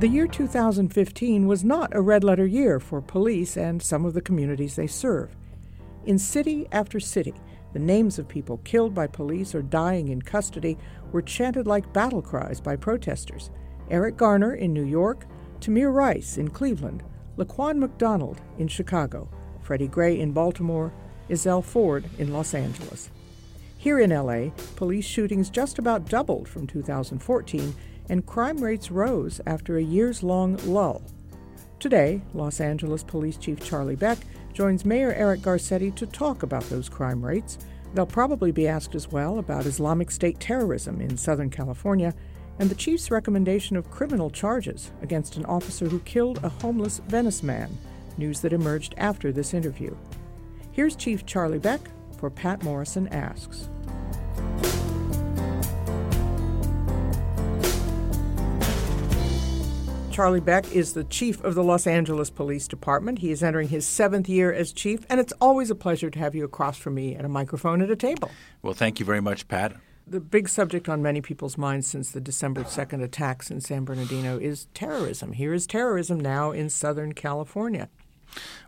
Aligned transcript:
The 0.00 0.08
year 0.08 0.26
2015 0.26 1.46
was 1.46 1.62
not 1.62 1.94
a 1.94 2.00
red 2.00 2.24
letter 2.24 2.46
year 2.46 2.80
for 2.80 3.02
police 3.02 3.58
and 3.58 3.82
some 3.82 4.06
of 4.06 4.14
the 4.14 4.22
communities 4.22 4.74
they 4.74 4.86
serve. 4.86 5.36
In 6.06 6.18
city 6.18 6.66
after 6.72 6.98
city, 6.98 7.34
the 7.74 7.80
names 7.80 8.18
of 8.18 8.26
people 8.26 8.62
killed 8.64 8.94
by 8.94 9.06
police 9.06 9.54
or 9.54 9.60
dying 9.60 10.08
in 10.08 10.22
custody 10.22 10.78
were 11.12 11.20
chanted 11.20 11.66
like 11.66 11.92
battle 11.92 12.22
cries 12.22 12.62
by 12.62 12.76
protesters. 12.76 13.50
Eric 13.90 14.16
Garner 14.16 14.54
in 14.54 14.72
New 14.72 14.86
York, 14.86 15.26
Tamir 15.60 15.92
Rice 15.92 16.38
in 16.38 16.48
Cleveland, 16.48 17.02
Laquan 17.36 17.76
McDonald 17.76 18.40
in 18.56 18.68
Chicago, 18.68 19.28
Freddie 19.60 19.86
Gray 19.86 20.18
in 20.18 20.32
Baltimore, 20.32 20.94
Ezell 21.28 21.62
Ford 21.62 22.06
in 22.18 22.32
Los 22.32 22.54
Angeles. 22.54 23.10
Here 23.76 23.98
in 23.98 24.08
LA, 24.08 24.48
police 24.76 25.04
shootings 25.04 25.50
just 25.50 25.78
about 25.78 26.08
doubled 26.08 26.48
from 26.48 26.66
2014, 26.66 27.74
and 28.10 28.26
crime 28.26 28.58
rates 28.58 28.90
rose 28.90 29.40
after 29.46 29.78
a 29.78 29.82
years 29.82 30.22
long 30.22 30.58
lull. 30.66 31.00
Today, 31.78 32.20
Los 32.34 32.60
Angeles 32.60 33.02
Police 33.02 33.38
Chief 33.38 33.58
Charlie 33.58 33.96
Beck 33.96 34.18
joins 34.52 34.84
Mayor 34.84 35.14
Eric 35.14 35.40
Garcetti 35.40 35.94
to 35.94 36.06
talk 36.06 36.42
about 36.42 36.64
those 36.64 36.88
crime 36.88 37.24
rates. 37.24 37.56
They'll 37.94 38.04
probably 38.04 38.52
be 38.52 38.68
asked 38.68 38.94
as 38.94 39.08
well 39.08 39.38
about 39.38 39.64
Islamic 39.64 40.10
State 40.10 40.40
terrorism 40.40 41.00
in 41.00 41.16
Southern 41.16 41.50
California 41.50 42.12
and 42.58 42.68
the 42.68 42.74
chief's 42.74 43.10
recommendation 43.10 43.76
of 43.76 43.90
criminal 43.90 44.28
charges 44.28 44.90
against 45.02 45.36
an 45.36 45.46
officer 45.46 45.88
who 45.88 46.00
killed 46.00 46.44
a 46.44 46.48
homeless 46.48 46.98
Venice 47.06 47.42
man, 47.42 47.70
news 48.18 48.40
that 48.40 48.52
emerged 48.52 48.94
after 48.98 49.32
this 49.32 49.54
interview. 49.54 49.96
Here's 50.72 50.96
Chief 50.96 51.24
Charlie 51.24 51.58
Beck 51.58 51.80
for 52.18 52.28
Patt 52.28 52.62
Morrison 52.62 53.08
Asks. 53.08 53.70
Charlie 60.20 60.40
Beck 60.40 60.70
is 60.76 60.92
the 60.92 61.04
chief 61.04 61.42
of 61.44 61.54
the 61.54 61.64
Los 61.64 61.86
Angeles 61.86 62.28
Police 62.28 62.68
Department. 62.68 63.20
He 63.20 63.30
is 63.30 63.42
entering 63.42 63.68
his 63.68 63.86
seventh 63.86 64.28
year 64.28 64.52
as 64.52 64.70
chief, 64.70 65.06
and 65.08 65.18
it's 65.18 65.32
always 65.40 65.70
a 65.70 65.74
pleasure 65.74 66.10
to 66.10 66.18
have 66.18 66.34
you 66.34 66.44
across 66.44 66.76
from 66.76 66.92
me 66.96 67.16
at 67.16 67.24
a 67.24 67.28
microphone 67.28 67.80
at 67.80 67.90
a 67.90 67.96
table. 67.96 68.30
Well, 68.60 68.74
thank 68.74 69.00
you 69.00 69.06
very 69.06 69.22
much, 69.22 69.48
Patt. 69.48 69.76
The 70.06 70.20
big 70.20 70.50
subject 70.50 70.90
on 70.90 71.00
many 71.00 71.22
people's 71.22 71.56
minds 71.56 71.86
since 71.86 72.10
the 72.10 72.20
December 72.20 72.64
2nd 72.64 73.02
attacks 73.02 73.50
in 73.50 73.62
San 73.62 73.86
Bernardino 73.86 74.38
is 74.38 74.66
terrorism. 74.74 75.32
Here 75.32 75.54
is 75.54 75.66
terrorism 75.66 76.20
now 76.20 76.50
in 76.50 76.68
Southern 76.68 77.14
California. 77.14 77.88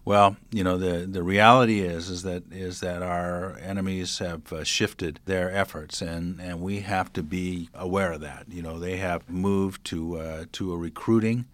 Well, 0.04 0.36
you 0.50 0.64
know 0.64 0.78
the 0.78 1.06
the 1.06 1.22
reality 1.22 1.80
is 1.80 2.10
is 2.10 2.22
that 2.24 2.42
is 2.50 2.80
that 2.80 3.02
our 3.02 3.56
enemies 3.58 4.18
have 4.18 4.52
uh, 4.52 4.64
shifted 4.64 5.20
their 5.26 5.50
efforts, 5.52 6.02
and, 6.02 6.40
and 6.40 6.60
we 6.60 6.80
have 6.80 7.12
to 7.12 7.22
be 7.22 7.68
aware 7.72 8.12
of 8.12 8.20
that. 8.22 8.46
You 8.48 8.62
know 8.62 8.80
they 8.80 8.96
have 8.96 9.30
moved 9.30 9.84
to 9.86 10.18
uh, 10.18 10.44
to 10.52 10.72
a 10.72 10.76
recruiting 10.76 11.46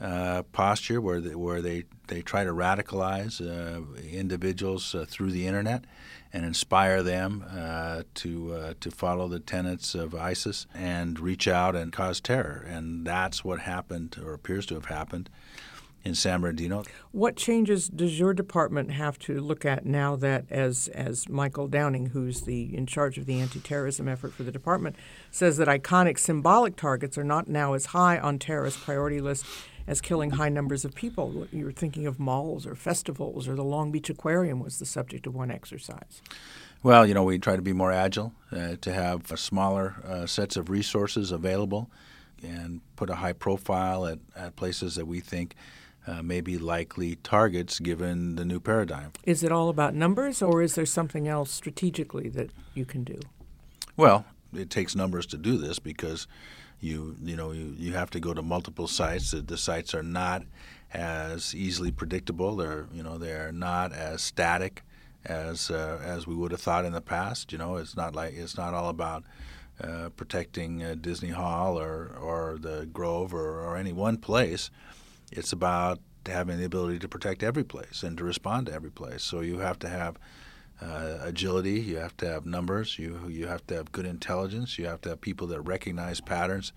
uh, 0.00 0.44
posture 0.52 1.00
where 1.00 1.20
they, 1.20 1.34
where 1.34 1.60
they, 1.60 1.82
they 2.06 2.22
try 2.22 2.44
to 2.44 2.52
radicalize 2.52 3.40
uh, 3.40 3.82
individuals 4.08 4.94
uh, 4.94 5.04
through 5.08 5.32
the 5.32 5.44
internet 5.48 5.84
and 6.32 6.44
inspire 6.44 7.02
them 7.02 7.44
uh, 7.50 8.02
to 8.14 8.74
to 8.78 8.90
follow 8.92 9.26
the 9.26 9.40
tenets 9.40 9.96
of 9.96 10.14
ISIS 10.14 10.68
and 10.72 11.18
reach 11.18 11.48
out 11.48 11.74
and 11.74 11.92
cause 11.92 12.20
terror, 12.20 12.64
and 12.68 13.04
that's 13.04 13.44
what 13.44 13.58
happened 13.58 14.16
or 14.22 14.34
appears 14.34 14.66
to 14.66 14.74
have 14.74 14.84
happened 14.84 15.28
in 16.08 16.14
San 16.14 16.40
Bernardino. 16.40 16.82
What 17.12 17.36
changes 17.36 17.88
does 17.88 18.18
your 18.18 18.34
department 18.34 18.90
have 18.90 19.18
to 19.20 19.40
look 19.40 19.64
at 19.64 19.86
now 19.86 20.16
that, 20.16 20.46
as 20.50 20.88
as 20.88 21.28
Michael 21.28 21.68
Downing, 21.68 22.06
who's 22.06 22.42
the 22.42 22.74
in 22.76 22.86
charge 22.86 23.18
of 23.18 23.26
the 23.26 23.40
anti-terrorism 23.40 24.08
effort 24.08 24.32
for 24.32 24.42
the 24.42 24.50
department, 24.50 24.96
says 25.30 25.58
that 25.58 25.68
iconic 25.68 26.18
symbolic 26.18 26.74
targets 26.74 27.16
are 27.16 27.24
not 27.24 27.46
now 27.46 27.74
as 27.74 27.86
high 27.86 28.18
on 28.18 28.38
terrorist 28.38 28.80
priority 28.80 29.20
list 29.20 29.44
as 29.86 30.00
killing 30.00 30.30
high 30.30 30.48
numbers 30.48 30.84
of 30.84 30.94
people. 30.94 31.46
You're 31.52 31.72
thinking 31.72 32.06
of 32.06 32.18
malls 32.18 32.66
or 32.66 32.74
festivals, 32.74 33.46
or 33.48 33.54
the 33.54 33.64
Long 33.64 33.92
Beach 33.92 34.10
Aquarium 34.10 34.60
was 34.60 34.78
the 34.78 34.86
subject 34.86 35.26
of 35.26 35.34
one 35.34 35.50
exercise. 35.50 36.20
Well, 36.82 37.06
you 37.06 37.14
know, 37.14 37.24
we 37.24 37.38
try 37.38 37.56
to 37.56 37.62
be 37.62 37.72
more 37.72 37.90
agile, 37.90 38.32
uh, 38.52 38.76
to 38.80 38.92
have 38.92 39.32
smaller 39.36 39.96
uh, 40.06 40.26
sets 40.26 40.56
of 40.56 40.70
resources 40.70 41.32
available, 41.32 41.90
and 42.42 42.80
put 42.96 43.10
a 43.10 43.16
high 43.16 43.32
profile 43.32 44.06
at, 44.06 44.18
at 44.36 44.56
places 44.56 44.94
that 44.94 45.06
we 45.06 45.20
think 45.20 45.54
uh, 46.08 46.22
may 46.22 46.40
be 46.40 46.56
likely 46.58 47.16
targets 47.16 47.78
given 47.78 48.36
the 48.36 48.44
new 48.44 48.60
paradigm. 48.60 49.12
Is 49.24 49.42
it 49.42 49.52
all 49.52 49.68
about 49.68 49.94
numbers, 49.94 50.40
or 50.40 50.62
is 50.62 50.74
there 50.74 50.86
something 50.86 51.28
else 51.28 51.50
strategically 51.50 52.28
that 52.30 52.50
you 52.74 52.84
can 52.84 53.04
do? 53.04 53.18
Well, 53.96 54.24
it 54.54 54.70
takes 54.70 54.94
numbers 54.94 55.26
to 55.26 55.36
do 55.36 55.58
this 55.58 55.78
because 55.78 56.26
you 56.80 57.16
you 57.22 57.36
know 57.36 57.52
you, 57.52 57.74
you 57.76 57.92
have 57.92 58.10
to 58.10 58.20
go 58.20 58.32
to 58.32 58.42
multiple 58.42 58.86
sites. 58.86 59.32
The, 59.32 59.42
the 59.42 59.58
sites 59.58 59.94
are 59.94 60.02
not 60.02 60.44
as 60.94 61.54
easily 61.54 61.90
predictable. 61.90 62.56
They're 62.56 62.86
you 62.92 63.02
know 63.02 63.18
they're 63.18 63.52
not 63.52 63.92
as 63.92 64.22
static 64.22 64.82
as 65.24 65.70
uh, 65.70 66.00
as 66.02 66.26
we 66.26 66.34
would 66.34 66.52
have 66.52 66.60
thought 66.60 66.84
in 66.84 66.92
the 66.92 67.00
past. 67.00 67.52
You 67.52 67.58
know, 67.58 67.76
it's 67.76 67.96
not 67.96 68.14
like 68.14 68.34
it's 68.34 68.56
not 68.56 68.72
all 68.72 68.88
about 68.88 69.24
uh, 69.82 70.08
protecting 70.16 70.82
uh, 70.82 70.94
Disney 70.98 71.30
Hall 71.30 71.78
or 71.78 72.16
or 72.20 72.56
the 72.58 72.86
Grove 72.86 73.34
or, 73.34 73.60
or 73.60 73.76
any 73.76 73.92
one 73.92 74.16
place. 74.16 74.70
It's 75.32 75.52
about 75.52 76.00
having 76.26 76.58
the 76.58 76.64
ability 76.64 76.98
to 77.00 77.08
protect 77.08 77.42
every 77.42 77.64
place 77.64 78.02
and 78.02 78.16
to 78.18 78.24
respond 78.24 78.66
to 78.66 78.72
every 78.72 78.90
place. 78.90 79.22
So 79.22 79.40
you 79.40 79.58
have 79.58 79.78
to 79.80 79.88
have 79.88 80.18
uh, 80.80 81.18
agility, 81.22 81.80
you 81.80 81.96
have 81.96 82.16
to 82.18 82.26
have 82.28 82.46
numbers, 82.46 82.98
you 82.98 83.20
you 83.28 83.46
have 83.46 83.66
to 83.66 83.74
have 83.74 83.90
good 83.90 84.06
intelligence, 84.06 84.78
you 84.78 84.86
have 84.86 85.00
to 85.02 85.10
have 85.10 85.20
people 85.20 85.46
that 85.48 85.60
recognize 85.62 86.20
patterns 86.20 86.72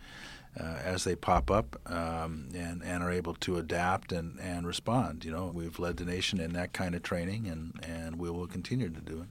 uh, 0.59 0.79
as 0.83 1.03
they 1.03 1.15
pop 1.15 1.51
up 1.51 1.79
um, 1.85 2.49
and 2.55 2.81
and 2.83 3.03
are 3.03 3.11
able 3.11 3.35
to 3.35 3.57
adapt 3.57 4.11
and, 4.11 4.39
and 4.39 4.65
respond. 4.65 5.23
You 5.23 5.31
know, 5.31 5.51
we've 5.53 5.77
led 5.77 5.97
the 5.97 6.05
nation 6.05 6.39
in 6.39 6.53
that 6.53 6.73
kind 6.73 6.95
of 6.95 7.03
training, 7.03 7.47
and 7.47 7.79
and 7.87 8.17
we 8.17 8.29
will 8.29 8.47
continue 8.47 8.89
to 8.89 9.01
do 9.01 9.21
it. 9.21 9.27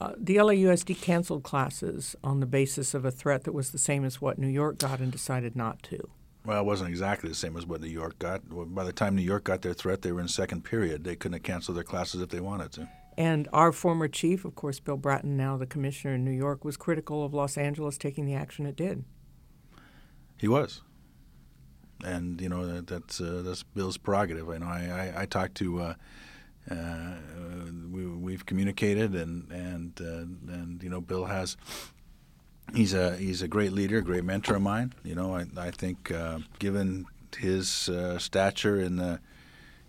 Uh, 0.00 0.14
the 0.16 0.36
LAUSD 0.36 1.00
canceled 1.00 1.44
classes 1.44 2.16
on 2.24 2.40
the 2.40 2.46
basis 2.46 2.92
of 2.92 3.04
a 3.04 3.10
threat 3.10 3.44
that 3.44 3.52
was 3.52 3.70
the 3.70 3.78
same 3.78 4.04
as 4.04 4.20
what 4.20 4.38
New 4.38 4.48
York 4.48 4.78
got 4.78 5.00
and 5.00 5.12
decided 5.12 5.54
not 5.54 5.82
to. 5.84 6.08
Well, 6.44 6.60
it 6.60 6.64
wasn't 6.64 6.90
exactly 6.90 7.28
the 7.28 7.36
same 7.36 7.56
as 7.56 7.66
what 7.66 7.80
New 7.80 7.88
York 7.88 8.18
got. 8.18 8.42
By 8.74 8.84
the 8.84 8.92
time 8.92 9.14
New 9.14 9.22
York 9.22 9.44
got 9.44 9.62
their 9.62 9.74
threat, 9.74 10.02
they 10.02 10.10
were 10.10 10.20
in 10.20 10.28
second 10.28 10.64
period. 10.64 11.04
They 11.04 11.14
couldn't 11.14 11.34
have 11.34 11.42
canceled 11.44 11.76
their 11.76 11.84
classes 11.84 12.20
if 12.20 12.30
they 12.30 12.40
wanted 12.40 12.72
to. 12.72 12.88
And 13.16 13.48
our 13.52 13.72
former 13.72 14.08
chief, 14.08 14.44
of 14.44 14.54
course, 14.54 14.80
Bill 14.80 14.96
Bratton, 14.96 15.36
now 15.36 15.56
the 15.56 15.66
commissioner 15.66 16.14
in 16.14 16.24
New 16.24 16.32
York, 16.32 16.64
was 16.64 16.76
critical 16.76 17.24
of 17.24 17.34
Los 17.34 17.56
Angeles 17.56 17.98
taking 17.98 18.24
the 18.24 18.34
action 18.34 18.66
it 18.66 18.74
did. 18.74 19.04
He 20.38 20.48
was, 20.48 20.82
and 22.04 22.40
you 22.40 22.48
know 22.48 22.80
that's 22.80 23.20
uh, 23.20 23.42
that's 23.44 23.62
Bill's 23.62 23.96
prerogative. 23.96 24.48
I 24.48 24.58
know 24.58 24.66
I, 24.66 25.12
I, 25.16 25.22
I 25.22 25.26
talked 25.26 25.54
to. 25.56 25.80
Uh, 25.80 25.94
uh, 26.70 27.14
we, 27.90 28.06
we've 28.06 28.46
communicated, 28.46 29.14
and 29.14 29.50
and 29.52 30.00
uh, 30.00 30.52
and 30.52 30.82
you 30.82 30.88
know 30.88 31.00
Bill 31.00 31.26
has 31.26 31.56
he's 32.74 32.94
a 32.94 33.16
he's 33.16 33.42
a 33.42 33.48
great 33.48 33.72
leader, 33.72 33.98
a 33.98 34.02
great 34.02 34.24
mentor 34.24 34.56
of 34.56 34.62
mine. 34.62 34.94
You 35.04 35.14
know, 35.14 35.34
I 35.34 35.46
I 35.56 35.70
think 35.70 36.10
uh, 36.10 36.38
given 36.58 37.06
his 37.36 37.88
uh, 37.88 38.18
stature 38.18 38.80
in 38.80 38.96
the 38.96 39.20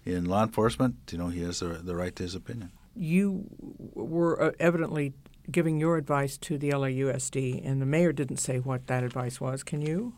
in 0.05 0.25
law 0.25 0.43
enforcement, 0.43 0.95
you 1.11 1.17
know, 1.17 1.27
he 1.27 1.41
has 1.43 1.59
the, 1.59 1.67
the 1.67 1.95
right 1.95 2.15
to 2.15 2.23
his 2.23 2.35
opinion. 2.35 2.71
You 2.95 3.45
were 3.93 4.41
uh, 4.41 4.51
evidently 4.59 5.13
giving 5.49 5.77
your 5.77 5.97
advice 5.97 6.37
to 6.37 6.57
the 6.57 6.69
LAUSD, 6.69 7.65
and 7.65 7.81
the 7.81 7.85
mayor 7.85 8.11
didn't 8.13 8.37
say 8.37 8.59
what 8.59 8.87
that 8.87 9.03
advice 9.03 9.41
was. 9.41 9.63
Can 9.63 9.81
you? 9.81 10.13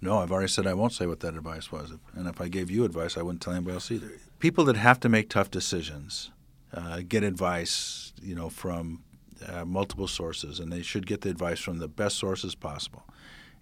No, 0.00 0.18
I've 0.18 0.32
already 0.32 0.48
said 0.48 0.66
I 0.66 0.74
won't 0.74 0.92
say 0.92 1.06
what 1.06 1.20
that 1.20 1.34
advice 1.34 1.70
was. 1.70 1.92
And 2.14 2.26
if 2.26 2.40
I 2.40 2.48
gave 2.48 2.70
you 2.70 2.84
advice, 2.84 3.16
I 3.16 3.22
wouldn't 3.22 3.40
tell 3.40 3.54
anybody 3.54 3.74
else 3.74 3.90
either. 3.90 4.10
People 4.40 4.64
that 4.64 4.76
have 4.76 4.98
to 5.00 5.08
make 5.08 5.30
tough 5.30 5.50
decisions 5.50 6.30
uh, 6.74 7.02
get 7.06 7.22
advice, 7.22 8.12
you 8.20 8.34
know, 8.34 8.48
from 8.50 9.04
uh, 9.48 9.64
multiple 9.64 10.08
sources, 10.08 10.60
and 10.60 10.72
they 10.72 10.82
should 10.82 11.06
get 11.06 11.20
the 11.20 11.30
advice 11.30 11.60
from 11.60 11.78
the 11.78 11.88
best 11.88 12.16
sources 12.16 12.54
possible. 12.54 13.04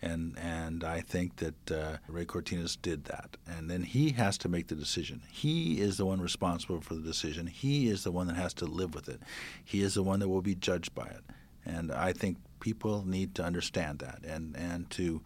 And 0.02 0.38
and 0.38 0.82
I 0.82 1.00
think 1.00 1.36
that 1.36 1.70
uh, 1.70 1.96
Ray 2.08 2.24
Cortines 2.24 2.78
did 2.80 3.04
that. 3.04 3.36
And 3.46 3.70
then 3.70 3.82
he 3.82 4.12
has 4.12 4.38
to 4.38 4.48
make 4.48 4.68
the 4.68 4.74
decision. 4.74 5.22
He 5.30 5.80
is 5.80 5.98
the 5.98 6.06
one 6.06 6.20
responsible 6.20 6.80
for 6.80 6.94
the 6.94 7.02
decision. 7.02 7.46
He 7.46 7.88
is 7.88 8.02
the 8.02 8.10
one 8.10 8.26
that 8.28 8.36
has 8.36 8.54
to 8.54 8.64
live 8.64 8.94
with 8.94 9.08
it. 9.08 9.20
He 9.62 9.82
is 9.82 9.94
the 9.94 10.02
one 10.02 10.20
that 10.20 10.28
will 10.28 10.42
be 10.42 10.54
judged 10.54 10.94
by 10.94 11.06
it. 11.06 11.22
And 11.66 11.92
I 11.92 12.12
think 12.12 12.38
people 12.60 13.06
need 13.06 13.34
to 13.34 13.44
understand 13.44 13.98
that 13.98 14.20
and 14.24 14.56
and 14.56 14.88
to 14.90 15.20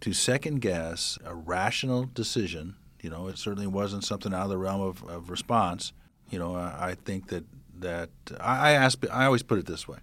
to 0.00 0.12
second 0.12 0.60
guess 0.60 1.18
a 1.24 1.34
rational 1.34 2.08
decision. 2.14 2.76
You 3.02 3.10
know, 3.10 3.28
it 3.28 3.36
certainly 3.36 3.66
wasn't 3.66 4.04
something 4.04 4.32
out 4.32 4.44
of 4.44 4.48
the 4.48 4.58
realm 4.58 4.80
of, 4.80 5.04
of 5.04 5.28
response. 5.28 5.92
You 6.30 6.38
know, 6.38 6.56
I, 6.56 6.90
I 6.90 6.94
think 6.94 7.28
that 7.28 7.44
that 7.84 8.10
I, 8.40 8.70
I 8.70 8.72
ask. 8.72 9.04
I 9.10 9.24
always 9.26 9.44
put 9.44 9.58
it 9.58 9.66
this 9.66 9.86
way: 9.86 9.98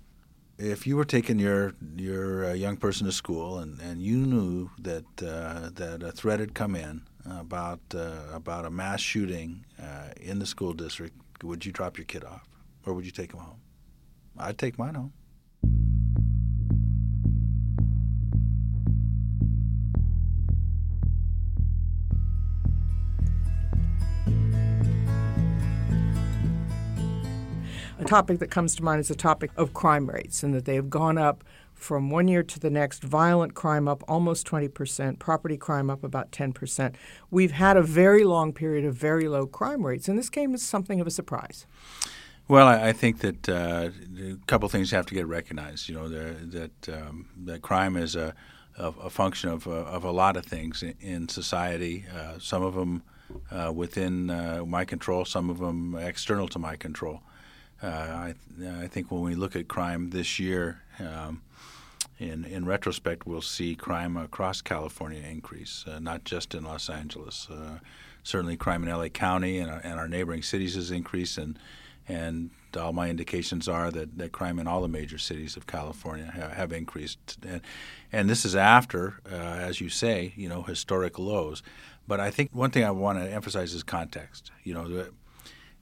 if 0.58 0.88
you 0.88 0.96
were 0.96 1.06
taking 1.06 1.40
your 1.40 1.74
your 1.98 2.46
uh, 2.46 2.54
young 2.54 2.78
person 2.78 3.06
to 3.08 3.12
school 3.12 3.60
and, 3.60 3.80
and 3.82 4.02
you 4.02 4.18
knew 4.18 4.70
that 4.80 5.06
uh, 5.22 5.70
that 5.74 6.04
a 6.04 6.12
threat 6.12 6.40
had 6.40 6.54
come 6.54 6.76
in 6.76 7.02
about 7.26 7.82
uh, 7.94 8.24
about 8.32 8.66
a 8.66 8.70
mass 8.70 9.02
shooting 9.02 9.66
uh, 9.82 10.10
in 10.20 10.40
the 10.40 10.46
school 10.46 10.74
district, 10.74 11.16
would 11.44 11.66
you 11.66 11.72
drop 11.72 11.98
your 11.98 12.06
kid 12.06 12.24
off, 12.24 12.48
or 12.86 12.94
would 12.94 13.06
you 13.06 13.12
take 13.12 13.34
him 13.34 13.40
home? 13.40 13.62
I'd 14.38 14.58
take 14.58 14.78
mine 14.78 14.96
home. 14.96 15.14
Topic 28.12 28.40
that 28.40 28.52
comes 28.52 28.76
to 28.76 28.84
mind 28.84 29.00
is 29.00 29.08
the 29.08 29.16
topic 29.16 29.50
of 29.56 29.74
crime 29.74 30.06
rates 30.10 30.44
and 30.44 30.54
that 30.54 30.66
they 30.66 30.76
have 30.76 30.90
gone 30.90 31.18
up 31.18 31.46
from 31.74 32.10
one 32.10 32.28
year 32.28 32.44
to 32.44 32.60
the 32.60 32.70
next. 32.70 33.02
Violent 33.04 33.54
crime 33.54 33.88
up 33.88 34.04
almost 34.06 34.46
20%, 34.46 35.18
property 35.18 35.56
crime 35.56 35.90
up 35.90 36.04
about 36.04 36.30
10%. 36.30 36.94
We've 37.30 37.54
had 37.54 37.78
a 37.78 37.82
very 37.82 38.26
long 38.26 38.52
period 38.52 38.84
of 38.84 38.96
very 38.96 39.30
low 39.30 39.48
crime 39.48 39.86
rates, 39.86 40.10
and 40.10 40.20
this 40.20 40.30
came 40.30 40.54
as 40.54 40.62
something 40.62 41.00
of 41.00 41.08
a 41.08 41.10
surprise. 41.10 41.66
Well, 42.50 42.68
I, 42.68 42.92
think 42.92 43.20
that 43.20 43.48
uh, 43.48 43.92
a 44.20 44.36
couple 44.46 44.68
things 44.68 44.92
have 44.92 45.06
to 45.06 45.14
get 45.14 45.26
recognized. 45.26 45.88
You 45.88 45.96
know, 45.96 46.10
the, 46.10 46.36
that 46.58 46.90
um, 46.90 47.30
that 47.46 47.62
crime 47.62 47.96
is 47.96 48.18
a, 48.18 48.36
a, 48.78 48.88
a 48.88 49.10
function 49.10 49.50
of, 49.50 49.68
uh, 49.68 49.96
of 49.96 50.04
a 50.04 50.12
lot 50.12 50.36
of 50.36 50.46
things 50.46 50.84
in, 50.84 50.96
in 51.00 51.30
society. 51.30 52.04
Uh, 52.14 52.40
some 52.40 52.62
of 52.62 52.74
them 52.74 53.04
uh, 53.50 53.72
within 53.74 54.30
uh, 54.30 54.66
my 54.68 54.84
control, 54.84 55.24
some 55.24 55.50
of 55.50 55.60
them 55.60 55.96
external 55.96 56.50
to 56.50 56.60
my 56.60 56.76
control. 56.76 57.22
Uh, 57.82 57.88
I, 57.88 58.36
I 58.84 58.88
think 58.88 59.12
when 59.12 59.22
we 59.22 59.36
look 59.36 59.56
at 59.56 59.68
crime 59.68 60.12
this 60.12 60.40
year, 60.40 60.82
um, 61.00 61.42
in 62.20 62.46
in 62.46 62.66
retrospect, 62.66 63.26
we'll 63.26 63.42
see 63.42 63.76
crime 63.76 64.16
across 64.18 64.62
California 64.62 65.22
increase, 65.22 65.86
not 66.00 66.24
just 66.24 66.54
in 66.54 66.64
Los 66.64 66.90
Angeles. 66.90 67.48
certainly, 68.24 68.56
crime 68.56 68.84
in 68.84 68.90
LA 68.90 69.08
County 69.08 69.58
and 69.58 69.72
and 69.84 70.00
our 70.00 70.08
neighboring 70.08 70.44
cities 70.44 70.76
has 70.76 70.92
increased, 70.92 71.40
and 71.40 71.58
and 72.08 72.52
all 72.78 72.94
my 72.94 73.10
indications 73.10 73.68
are 73.68 73.92
that, 73.92 74.18
that 74.18 74.32
crime 74.32 74.60
in 74.60 74.68
all 74.68 74.82
the 74.82 74.88
major 74.88 75.18
cities 75.18 75.58
of 75.58 75.68
California 75.68 76.32
have, 76.34 76.52
have 76.52 76.72
increased, 76.72 77.38
and, 77.46 77.62
and 78.12 78.30
this 78.30 78.46
is 78.46 78.56
after, 78.56 79.20
uh, 79.30 79.36
as 79.36 79.82
you 79.82 79.90
say, 79.90 80.34
you 80.36 80.48
know, 80.48 80.64
historic 80.64 81.20
lows. 81.20 81.62
But 82.08 82.20
I 82.20 82.32
think 82.32 82.50
one 82.54 82.72
thing 82.72 82.84
I 82.84 82.92
want 82.92 83.20
to 83.20 83.30
emphasize 83.30 83.74
is 83.74 83.84
context. 83.84 84.52
You 84.64 84.74
know, 84.74 85.06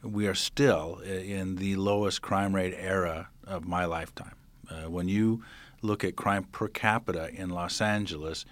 we 0.04 0.28
are 0.28 0.36
still 0.36 1.00
in 1.00 1.56
the 1.56 1.76
lowest 1.76 2.22
crime 2.22 2.56
rate 2.56 2.76
era 2.78 3.30
of 3.46 3.68
my 3.68 3.86
lifetime. 3.86 4.36
Uh, 4.70 4.90
when 4.90 5.08
you 5.08 5.44
look 5.82 6.04
at 6.04 6.16
crime 6.16 6.44
per 6.44 6.68
capita 6.68 7.30
in 7.34 7.50
Los 7.50 7.82
Angeles, 7.82 8.46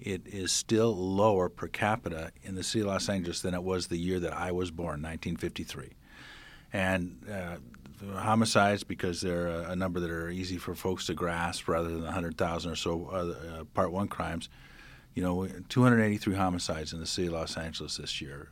it 0.00 0.22
is 0.26 0.50
still 0.50 0.96
lower 0.96 1.48
per 1.48 1.68
capita 1.68 2.32
in 2.42 2.54
the 2.54 2.62
city 2.62 2.80
of 2.80 2.86
Los 2.86 3.08
Angeles 3.08 3.42
than 3.42 3.54
it 3.54 3.62
was 3.62 3.86
the 3.86 3.98
year 3.98 4.18
that 4.20 4.32
I 4.32 4.52
was 4.52 4.70
born, 4.70 5.02
1953 5.02 5.90
and 6.72 7.18
uh, 7.30 7.56
homicides 8.20 8.84
because 8.84 9.20
they're 9.20 9.48
a, 9.48 9.76
number 9.76 10.00
that 10.00 10.10
are 10.10 10.30
easy 10.30 10.56
for 10.56 10.74
folks 10.74 11.06
to 11.06 11.14
grasp 11.14 11.68
rather 11.68 11.88
than 11.88 12.04
100,000 12.04 12.70
or 12.70 12.76
so 12.76 13.06
uh, 13.06 13.64
Part 13.74 13.92
1 13.92 14.08
crimes. 14.08 14.48
You 15.14 15.24
know, 15.24 15.48
283 15.68 16.36
homicides 16.36 16.92
in 16.92 17.00
the 17.00 17.06
city 17.06 17.26
of 17.26 17.34
Los 17.34 17.56
Angeles 17.56 17.96
this 17.96 18.20
year. 18.20 18.48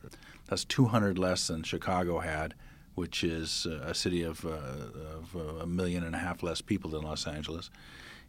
That's 0.49 0.65
200 0.65 1.17
less 1.19 1.47
than 1.47 1.63
Chicago 1.63 2.19
had, 2.19 2.53
which 2.95 3.23
is 3.23 3.65
a 3.65 3.93
city 3.93 4.23
of, 4.23 4.43
uh, 4.45 4.49
of 4.49 5.35
uh, 5.35 5.39
a 5.61 5.67
million 5.67 6.03
and 6.03 6.15
a 6.15 6.17
half 6.17 6.41
less 6.41 6.59
people 6.59 6.89
than 6.89 7.03
Los 7.03 7.27
Angeles. 7.27 7.69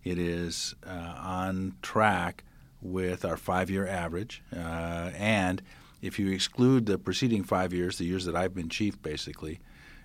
It 0.05 0.19
is 0.19 0.75
uh, 0.87 1.14
on 1.19 1.76
track 1.81 2.44
with 2.82 3.25
our 3.25 3.38
five 3.38 3.70
year 3.70 3.87
average. 3.87 4.43
Uh, 4.55 5.12
and 5.17 5.62
if 6.02 6.19
you 6.19 6.31
exclude 6.31 6.84
the 6.87 6.99
preceding 6.99 7.43
five 7.43 7.72
years, 7.72 7.96
the 7.99 8.05
years 8.05 8.26
that 8.26 8.37
I've 8.37 8.55
been 8.55 8.69
chief 8.69 9.00
basically, 9.02 9.61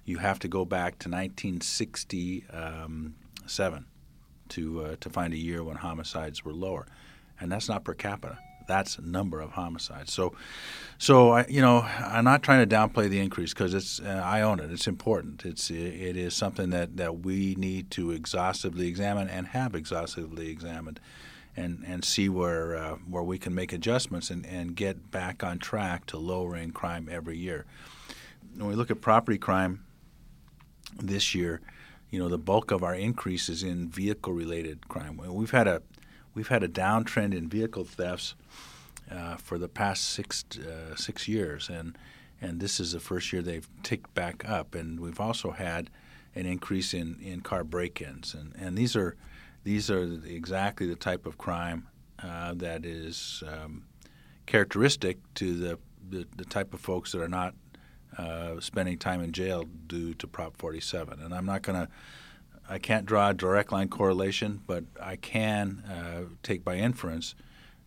you 0.06 0.19
have 0.19 0.39
to 0.39 0.47
go 0.47 0.63
back 0.63 1.00
to 1.00 1.09
1967 1.09 3.85
to 4.47 4.81
uh, 4.81 4.95
to 5.00 5.09
find 5.09 5.33
a 5.33 5.38
year 5.38 5.63
when 5.63 5.77
homicides 5.77 6.45
were 6.45 6.53
lower, 6.53 6.85
and 7.39 7.51
that's 7.51 7.68
not 7.68 7.83
per 7.83 7.95
capita. 7.95 8.38
That's 8.67 9.00
number 9.00 9.41
of 9.41 9.51
homicides. 9.51 10.13
So, 10.13 10.33
so 10.97 11.31
I, 11.31 11.45
you 11.47 11.62
know, 11.62 11.81
I'm 11.81 12.23
not 12.23 12.44
trying 12.44 12.67
to 12.67 12.75
downplay 12.75 13.09
the 13.09 13.19
increase 13.19 13.53
because 13.53 13.73
it's 13.73 14.00
uh, 14.00 14.21
I 14.23 14.41
own 14.41 14.59
it. 14.59 14.71
It's 14.71 14.88
important. 14.88 15.45
It's 15.45 15.69
it 15.69 16.17
is 16.17 16.33
something 16.33 16.69
that, 16.71 16.97
that 16.97 17.19
we 17.19 17.56
need 17.56 17.91
to 17.91 18.12
exhaustively 18.12 18.88
examine 18.88 19.29
and 19.29 19.47
have 19.47 19.75
exhaustively 19.75 20.50
examined, 20.50 21.00
and 21.56 21.83
and 21.88 22.03
see 22.03 22.29
where 22.29 22.75
uh, 22.75 22.95
where 23.09 23.23
we 23.23 23.38
can 23.38 23.53
make 23.53 23.73
adjustments 23.73 24.29
and, 24.29 24.45
and 24.45 24.75
get 24.75 25.11
back 25.11 25.44
on 25.44 25.59
track 25.59 26.06
to 26.07 26.18
lowering 26.18 26.71
crime 26.71 27.07
every 27.11 27.38
year. 27.38 27.65
When 28.56 28.68
we 28.69 28.75
look 28.75 28.89
at 28.89 29.01
property 29.01 29.38
crime, 29.38 29.85
this 30.97 31.35
year, 31.35 31.61
you 32.09 32.19
know, 32.19 32.29
the 32.29 32.38
bulk 32.38 32.71
of 32.71 32.83
our 32.83 32.95
increase 32.95 33.50
is 33.50 33.63
in 33.63 33.89
vehicle-related 33.89 34.88
crime. 34.88 35.18
We've 35.18 35.51
had 35.51 35.68
a 35.68 35.81
we've 36.35 36.49
had 36.49 36.61
a 36.61 36.67
downtrend 36.67 37.33
in 37.33 37.49
vehicle 37.49 37.85
thefts 37.85 38.35
uh, 39.09 39.37
for 39.37 39.57
the 39.57 39.67
past 39.67 40.03
six 40.03 40.45
uh, 40.59 40.95
six 40.95 41.27
years, 41.27 41.69
and 41.69 41.97
and 42.41 42.59
this 42.59 42.79
is 42.79 42.91
the 42.91 42.99
first 42.99 43.33
year 43.33 43.41
they've 43.41 43.67
ticked 43.81 44.13
back 44.13 44.47
up. 44.47 44.75
And 44.75 44.99
we've 44.99 45.19
also 45.19 45.51
had 45.51 45.89
an 46.35 46.45
increase 46.45 46.93
in, 46.93 47.17
in 47.21 47.39
car 47.39 47.63
break-ins, 47.63 48.33
and, 48.33 48.53
and 48.59 48.77
these 48.77 48.95
are 48.95 49.15
these 49.63 49.89
are 49.89 50.03
exactly 50.25 50.85
the 50.85 50.95
type 50.95 51.25
of 51.25 51.37
crime 51.37 51.87
uh, 52.21 52.53
that 52.53 52.85
is 52.85 53.43
um, 53.47 53.85
characteristic 54.45 55.17
to 55.33 55.55
the, 55.55 55.79
the, 56.07 56.27
the 56.35 56.45
type 56.45 56.73
of 56.73 56.79
folks 56.79 57.11
that 57.11 57.21
are 57.21 57.27
not 57.27 57.55
uh, 58.17 58.59
spending 58.59 58.97
time 58.97 59.21
in 59.21 59.31
jail 59.31 59.65
due 59.87 60.13
to 60.13 60.27
Prop 60.27 60.55
47. 60.57 61.19
And 61.19 61.33
I'm 61.33 61.45
not 61.45 61.63
going 61.63 61.87
to, 61.87 61.91
I 62.67 62.79
can't 62.79 63.06
draw 63.06 63.29
a 63.29 63.33
direct 63.33 63.71
line 63.71 63.89
correlation, 63.89 64.62
but 64.65 64.85
I 65.01 65.15
can 65.15 65.83
uh, 65.88 66.35
take 66.41 66.63
by 66.63 66.77
inference 66.77 67.35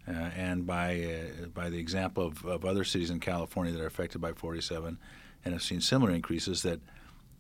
uh, 0.06 0.12
and 0.12 0.66
by 0.66 1.02
uh, 1.02 1.46
by 1.48 1.68
the 1.68 1.78
example 1.78 2.26
of, 2.26 2.44
of 2.44 2.64
other 2.64 2.84
cities 2.84 3.10
in 3.10 3.20
California 3.20 3.72
that 3.72 3.82
are 3.82 3.86
affected 3.86 4.20
by 4.20 4.32
47 4.32 4.98
and 5.44 5.54
have 5.54 5.62
seen 5.62 5.80
similar 5.80 6.12
increases 6.12 6.62
that 6.62 6.80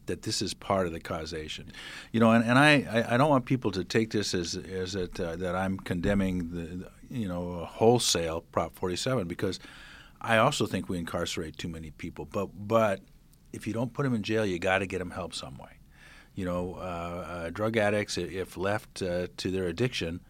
that 0.06 0.22
this 0.22 0.42
is 0.42 0.54
part 0.54 0.86
of 0.86 0.92
the 0.92 1.00
causation. 1.00 1.70
You 2.12 2.20
know, 2.20 2.32
and, 2.32 2.42
and 2.44 2.58
I, 2.58 3.06
I 3.08 3.16
don't 3.16 3.28
want 3.28 3.44
people 3.44 3.70
to 3.72 3.84
take 3.84 4.10
this 4.10 4.34
as 4.34 4.56
as 4.56 4.92
that 4.92 5.18
uh, 5.20 5.36
that 5.36 5.54
I'm 5.54 5.78
condemning 5.78 6.50
the 6.50 6.90
you 7.08 7.28
know 7.28 7.64
wholesale 7.64 8.42
Prop 8.52 8.74
47 8.74 9.28
because 9.28 9.60
I 10.20 10.38
also 10.38 10.66
think 10.66 10.88
we 10.88 10.98
incarcerate 10.98 11.56
too 11.56 11.68
many 11.68 11.90
people. 11.92 12.24
But 12.24 12.48
but 12.66 13.00
if 13.52 13.66
you 13.66 13.72
don't 13.72 13.92
put 13.92 14.02
them 14.02 14.14
in 14.14 14.22
jail, 14.22 14.44
you 14.44 14.58
got 14.58 14.78
to 14.78 14.86
get 14.86 14.98
them 14.98 15.12
help 15.12 15.34
some 15.34 15.56
way. 15.56 15.77
You 16.38 16.44
know, 16.44 16.76
uh, 16.78 16.80
uh, 16.80 17.50
drug 17.50 17.76
addicts, 17.76 18.16
if 18.16 18.56
left 18.56 19.02
uh, 19.02 19.26
to 19.38 19.50
their 19.50 19.64
addiction, 19.64 20.20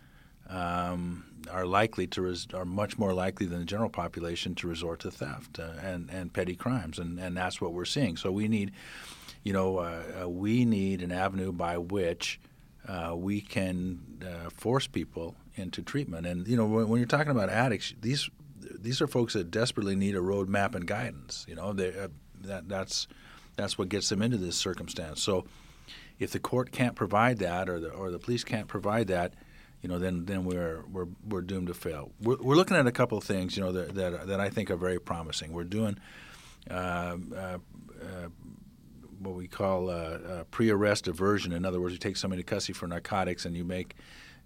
um, 0.48 1.26
are 1.50 1.66
likely 1.66 2.06
to 2.06 2.22
res- 2.22 2.46
are 2.54 2.64
much 2.64 2.96
more 2.96 3.12
likely 3.12 3.44
than 3.44 3.58
the 3.58 3.66
general 3.66 3.90
population 3.90 4.54
to 4.54 4.68
resort 4.68 5.00
to 5.00 5.10
theft 5.10 5.58
uh, 5.58 5.72
and 5.82 6.08
and 6.08 6.32
petty 6.32 6.56
crimes, 6.56 6.98
and 6.98 7.18
and 7.20 7.36
that's 7.36 7.60
what 7.60 7.74
we're 7.74 7.84
seeing. 7.84 8.16
So 8.16 8.32
we 8.32 8.48
need, 8.48 8.72
you 9.42 9.52
know, 9.52 9.80
uh, 9.80 10.22
uh, 10.22 10.28
we 10.30 10.64
need 10.64 11.02
an 11.02 11.12
avenue 11.12 11.52
by 11.52 11.76
which. 11.76 12.40
we 13.14 13.42
can 13.42 14.00
force 14.56 14.86
people 14.86 15.34
into 15.56 15.82
treatment, 15.82 16.26
and 16.26 16.48
you 16.48 16.56
know 16.56 16.64
when, 16.64 16.88
when 16.88 17.00
you're 17.00 17.16
talking 17.18 17.32
about 17.32 17.50
addicts, 17.50 17.92
these 18.00 18.30
these 18.80 19.02
are 19.02 19.06
folks 19.06 19.34
that 19.34 19.50
desperately 19.50 19.94
need 19.94 20.14
a 20.14 20.20
roadmap 20.20 20.74
and 20.74 20.86
guidance. 20.86 21.44
You 21.46 21.56
know, 21.56 21.74
they, 21.74 21.88
uh, 21.88 22.08
that 22.44 22.66
that's 22.66 23.08
that's 23.56 23.76
what 23.76 23.90
gets 23.90 24.08
them 24.08 24.22
into 24.22 24.38
this 24.38 24.56
circumstance. 24.56 25.22
So, 25.22 25.44
if 26.18 26.30
the 26.30 26.38
court 26.38 26.72
can't 26.72 26.94
provide 26.94 27.38
that, 27.38 27.68
or 27.68 27.80
the 27.80 27.90
or 27.90 28.10
the 28.10 28.18
police 28.18 28.44
can't 28.44 28.68
provide 28.68 29.08
that, 29.08 29.34
you 29.82 29.88
know, 29.88 29.98
then 29.98 30.24
then 30.24 30.44
we're 30.44 30.84
we're 30.90 31.08
we're 31.28 31.42
doomed 31.42 31.68
to 31.68 31.74
fail. 31.74 32.10
We're, 32.20 32.36
we're 32.36 32.56
looking 32.56 32.76
at 32.76 32.86
a 32.86 32.92
couple 32.92 33.18
of 33.18 33.24
things, 33.24 33.56
you 33.56 33.62
know, 33.62 33.72
that 33.72 33.94
that, 33.94 34.26
that 34.26 34.40
I 34.40 34.50
think 34.50 34.70
are 34.70 34.76
very 34.76 34.98
promising. 34.98 35.52
We're 35.52 35.64
doing. 35.64 35.98
Uh, 36.70 37.16
uh, 37.34 37.58
uh, 38.02 38.28
what 39.20 39.34
we 39.34 39.48
call 39.48 39.92
pre-arrest 40.52 41.04
diversion. 41.04 41.52
In 41.52 41.64
other 41.64 41.80
words, 41.80 41.92
you 41.92 41.98
take 41.98 42.16
somebody 42.16 42.42
to 42.42 42.46
custody 42.46 42.72
for 42.72 42.86
narcotics 42.86 43.44
and 43.44 43.56
you 43.56 43.64
make 43.64 43.96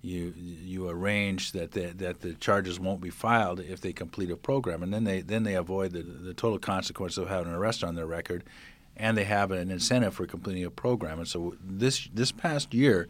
you 0.03 0.35
you 0.37 0.89
arrange 0.89 1.53
that 1.53 1.73
the, 1.73 1.93
that 1.95 2.21
the 2.21 2.35
charges 2.35 2.81
won't 2.81 3.01
be 3.01 3.11
filed 3.11 3.61
if 3.61 3.81
they 3.81 3.93
complete 3.93 4.31
a 4.31 4.37
program, 4.37 4.83
and 4.83 4.93
then 4.93 5.05
they 5.05 5.21
then 5.21 5.45
they 5.45 5.55
avoid 5.55 5.93
the, 5.93 6.03
the 6.03 6.35
total 6.35 6.59
consequence 6.59 7.17
of 7.17 7.29
having 7.29 7.49
an 7.49 7.55
arrest 7.55 7.85
on 7.85 7.95
their 7.95 8.07
record, 8.07 8.43
and 8.97 9.17
they 9.17 9.25
have 9.25 9.51
an 9.51 9.71
incentive 9.71 10.15
for 10.15 10.27
completing 10.27 10.65
a 10.65 10.71
program. 10.71 11.19
And 11.19 11.29
so 11.29 11.57
this 11.63 12.09
this 12.13 12.33
past 12.33 12.75
year, 12.75 13.09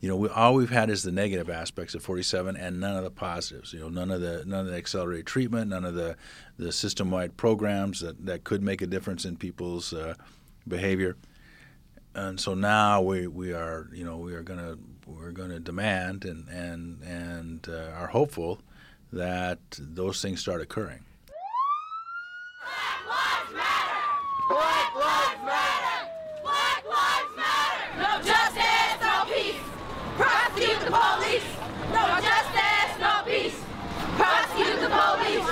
you 0.00 0.08
know, 0.08 0.16
we, 0.16 0.28
all 0.28 0.54
we've 0.54 0.70
had 0.70 0.90
is 0.90 1.02
the 1.02 1.12
negative 1.12 1.50
aspects 1.50 1.94
of 1.94 2.02
47 2.02 2.56
and 2.56 2.80
none 2.80 2.96
of 2.96 3.04
the 3.04 3.10
positives. 3.10 3.72
You 3.72 3.80
know, 3.80 3.88
none 3.88 4.10
of 4.10 4.20
the 4.20 4.44
none 4.46 4.66
of 4.66 4.72
the 4.72 4.76
accelerated 4.76 5.26
treatment, 5.26 5.70
none 5.70 5.84
of 5.84 5.94
the 5.94 6.16
the 6.58 6.72
system 6.72 7.10
wide 7.10 7.36
programs 7.36 8.00
that, 8.00 8.26
that 8.26 8.44
could 8.44 8.62
make 8.62 8.82
a 8.82 8.86
difference 8.86 9.24
in 9.24 9.36
people's 9.36 9.92
uh, 9.92 10.14
behavior 10.68 11.16
and 12.14 12.40
so 12.40 12.54
now 12.54 13.00
we, 13.00 13.26
we 13.26 13.52
are 13.52 13.88
you 13.92 14.04
know 14.04 14.16
we 14.16 14.34
are 14.34 14.42
going 14.42 14.58
to 14.58 14.78
we're 15.06 15.32
to 15.32 15.60
demand 15.60 16.24
and 16.24 16.48
and 16.48 17.02
and 17.02 17.68
uh, 17.68 17.90
are 17.94 18.08
hopeful 18.08 18.60
that 19.12 19.58
those 19.78 20.22
things 20.22 20.40
start 20.40 20.60
occurring. 20.60 21.04
Black 22.56 23.06
lives 23.08 23.54
matter. 23.54 23.96
Black 24.50 24.94
lives 24.96 25.44
matter. 25.44 26.10
Black 26.42 26.84
lives 26.84 27.36
matter. 27.36 27.98
No 27.98 28.20
justice, 28.20 29.00
no 29.00 29.24
peace. 29.32 29.62
Prosecute 30.16 30.80
the 30.80 30.90
police. 30.90 31.48
No 31.92 32.18
justice, 32.20 32.92
no 32.98 33.22
peace. 33.24 33.62
Prosecute 34.16 34.80
the 34.80 34.88
police. 34.90 35.46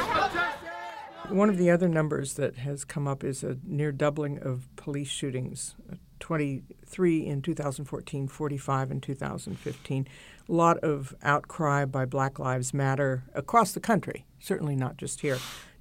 One 1.30 1.48
of 1.48 1.58
the 1.58 1.70
other 1.70 1.88
numbers 1.88 2.34
that 2.34 2.56
has 2.56 2.84
come 2.84 3.06
up 3.06 3.22
is 3.22 3.44
a 3.44 3.58
near 3.62 3.92
doubling 3.92 4.40
of 4.40 4.68
police 4.74 5.06
shootings 5.06 5.76
uh, 5.92 5.94
23 6.18 7.24
in 7.24 7.40
2014, 7.40 8.26
45 8.26 8.90
in 8.90 9.00
2015. 9.00 10.08
A 10.48 10.52
lot 10.52 10.76
of 10.78 11.14
outcry 11.22 11.84
by 11.84 12.04
Black 12.04 12.40
Lives 12.40 12.74
Matter 12.74 13.22
across 13.32 13.70
the 13.70 13.80
country, 13.80 14.26
certainly 14.40 14.74
not 14.74 14.96
just 14.96 15.20
here. 15.20 15.38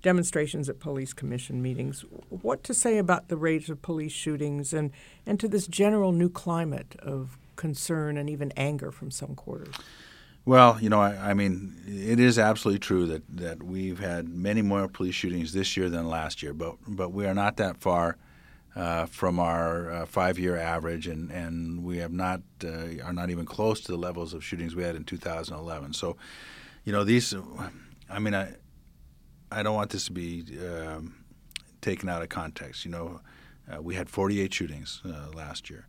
Demonstrations 0.08 0.70
at 0.70 0.80
police 0.80 1.12
commission 1.12 1.62
meetings. 1.62 2.06
What 2.30 2.64
to 2.64 2.74
say 2.74 2.98
about 2.98 3.28
the 3.28 3.36
rate 3.36 3.68
of 3.68 3.82
police 3.82 4.14
shootings 4.14 4.72
and, 4.72 4.92
and 5.26 5.38
to 5.38 5.50
this 5.50 5.68
general 5.68 6.14
new 6.14 6.30
climate 6.30 6.96
of 7.00 7.38
concern 7.58 8.16
and 8.16 8.30
even 8.30 8.54
anger 8.56 8.90
from 8.90 9.12
some 9.12 9.36
quarters? 9.36 9.76
Well, 10.46 10.78
you 10.80 10.88
know, 10.88 11.02
I, 11.02 11.32
I, 11.32 11.34
mean, 11.34 11.76
it 11.86 12.22
is 12.22 12.40
absolutely 12.40 12.80
true 12.80 13.06
that, 13.08 13.24
that 13.36 13.62
we've 13.62 14.00
had 14.00 14.30
many 14.30 14.62
more 14.62 14.88
police 14.88 15.14
shootings 15.14 15.52
this 15.52 15.76
year 15.76 15.90
than 15.90 16.08
last 16.08 16.42
year, 16.42 16.54
but 16.54 16.78
but 16.88 17.12
we 17.12 17.26
are 17.26 17.34
not 17.34 17.58
that 17.58 17.76
far 17.76 18.16
uh, 18.78 19.08
from 19.08 19.40
our 19.42 19.92
uh, 19.92 20.06
five-year 20.06 20.56
average, 20.56 21.08
and, 21.08 21.32
and 21.32 21.84
we 21.84 21.98
have 21.98 22.14
not 22.14 22.40
uh, 22.64 23.04
are 23.04 23.12
not 23.12 23.30
even 23.30 23.46
close 23.46 23.82
to 23.82 23.92
the 23.92 23.98
levels 23.98 24.34
of 24.34 24.42
shootings 24.42 24.74
we 24.74 24.84
had 24.84 24.96
in 24.96 25.04
2011. 25.04 25.92
So, 25.92 26.16
you 26.86 26.94
know, 26.94 27.04
these, 27.04 27.36
I 28.10 28.20
mean, 28.20 28.34
I 28.34 28.54
I 29.52 29.64
don't 29.64 29.76
want 29.76 29.92
this 29.92 30.06
to 30.06 30.12
be 30.12 30.44
um, 30.60 31.16
taken 31.82 32.10
out 32.10 32.22
of 32.22 32.30
context. 32.30 32.86
You 32.86 32.92
know, 32.92 33.22
uh, 33.72 33.82
we 33.82 33.96
had 33.96 34.10
48 34.10 34.54
shootings 34.54 35.02
uh, 35.06 35.30
last 35.34 35.70
year. 35.70 35.88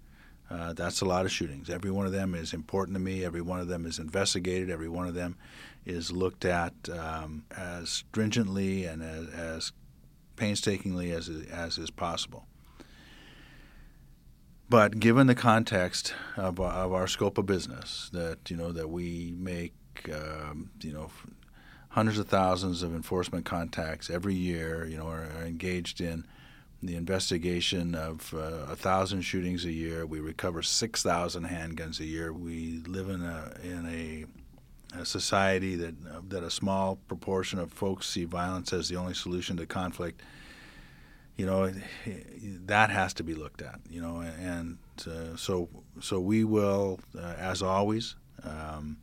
Uh, 0.50 0.72
that's 0.72 1.02
a 1.02 1.04
lot 1.04 1.26
of 1.26 1.32
shootings. 1.32 1.68
Every 1.68 1.90
one 1.90 2.06
of 2.06 2.12
them 2.12 2.34
is 2.34 2.54
important 2.54 2.94
to 2.94 3.00
me. 3.00 3.24
Every 3.24 3.42
one 3.42 3.60
of 3.60 3.68
them 3.68 3.84
is 3.84 3.98
investigated. 3.98 4.70
Every 4.70 4.88
one 4.88 5.06
of 5.06 5.14
them 5.14 5.36
is 5.84 6.10
looked 6.10 6.44
at 6.44 6.72
um, 6.88 7.44
as 7.56 7.90
stringently 7.90 8.84
and 8.84 9.02
as, 9.02 9.28
as 9.28 9.72
painstakingly 10.36 11.10
as, 11.10 11.28
as 11.52 11.76
is 11.76 11.90
possible. 11.90 12.46
But 14.70 15.00
given 15.00 15.26
the 15.26 15.34
context 15.34 16.14
of, 16.36 16.60
of 16.60 16.92
our 16.92 17.06
scope 17.06 17.38
of 17.38 17.46
business, 17.46 18.10
that 18.12 18.50
you 18.50 18.56
know 18.56 18.70
that 18.72 18.90
we 18.90 19.34
make 19.36 19.72
um, 20.12 20.70
you 20.82 20.92
know 20.92 21.10
hundreds 21.98 22.20
of 22.20 22.28
thousands 22.28 22.84
of 22.84 22.94
enforcement 22.94 23.44
contacts 23.44 24.08
every 24.08 24.32
year, 24.32 24.86
you 24.86 24.96
know, 24.96 25.08
are, 25.08 25.28
are 25.36 25.44
engaged 25.44 26.00
in 26.00 26.24
the 26.80 26.94
investigation 26.94 27.92
of 27.96 28.32
uh, 28.32 28.72
a 28.72 28.76
thousand 28.76 29.20
shootings 29.22 29.64
a 29.64 29.72
year. 29.72 30.06
We 30.06 30.20
recover 30.20 30.62
six 30.62 31.02
thousand 31.02 31.48
handguns 31.48 31.98
a 31.98 32.04
year. 32.04 32.32
We 32.32 32.84
live 32.86 33.08
in 33.08 33.22
a 33.24 33.52
in 33.64 33.84
a, 33.86 35.00
a 35.00 35.04
society 35.04 35.74
that 35.74 35.94
uh, 36.08 36.20
that 36.28 36.44
a 36.44 36.50
small 36.52 37.00
proportion 37.08 37.58
of 37.58 37.72
folks 37.72 38.06
see 38.08 38.26
violence 38.26 38.72
as 38.72 38.88
the 38.88 38.94
only 38.94 39.14
solution 39.14 39.56
to 39.56 39.66
conflict. 39.66 40.22
You 41.36 41.46
know, 41.46 41.72
that 42.66 42.90
has 42.90 43.12
to 43.14 43.24
be 43.24 43.34
looked 43.34 43.60
at. 43.60 43.80
You 43.90 44.02
know, 44.02 44.20
and 44.20 44.78
uh, 45.04 45.34
so 45.34 45.68
so 46.00 46.20
we 46.20 46.44
will, 46.44 47.00
uh, 47.18 47.34
as 47.38 47.60
always. 47.60 48.14
Um, 48.44 48.98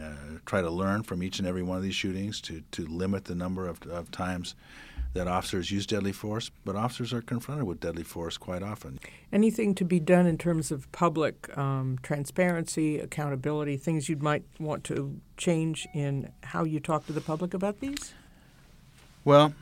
uh, 0.00 0.38
try 0.46 0.60
to 0.60 0.70
learn 0.70 1.02
from 1.02 1.22
each 1.22 1.38
and 1.38 1.48
every 1.48 1.62
one 1.62 1.76
of 1.76 1.82
these 1.82 1.94
shootings 1.94 2.40
to, 2.42 2.62
to 2.72 2.86
limit 2.86 3.24
the 3.24 3.34
number 3.34 3.66
of, 3.66 3.82
of 3.82 4.10
times 4.10 4.54
that 5.12 5.26
officers 5.26 5.70
use 5.70 5.86
deadly 5.86 6.12
force, 6.12 6.50
but 6.64 6.76
officers 6.76 7.12
are 7.12 7.20
confronted 7.20 7.66
with 7.66 7.80
deadly 7.80 8.04
force 8.04 8.36
quite 8.36 8.62
often. 8.62 9.00
Anything 9.32 9.74
to 9.74 9.84
be 9.84 9.98
done 9.98 10.26
in 10.26 10.38
terms 10.38 10.70
of 10.70 10.90
public 10.92 11.56
um, 11.58 11.98
transparency, 12.02 13.00
accountability, 13.00 13.76
things 13.76 14.08
you 14.08 14.16
might 14.16 14.44
want 14.60 14.84
to 14.84 15.20
change 15.36 15.88
in 15.94 16.30
how 16.44 16.64
you 16.64 16.78
talk 16.78 17.06
to 17.06 17.12
the 17.12 17.20
public 17.20 17.54
about 17.54 17.80
these? 17.80 18.14
Well, 19.24 19.52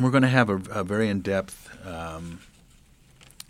we're 0.00 0.10
going 0.10 0.22
to 0.22 0.28
have 0.28 0.50
a, 0.50 0.56
a 0.70 0.84
very 0.84 1.08
in 1.08 1.20
depth 1.20 1.76
um, 1.84 2.40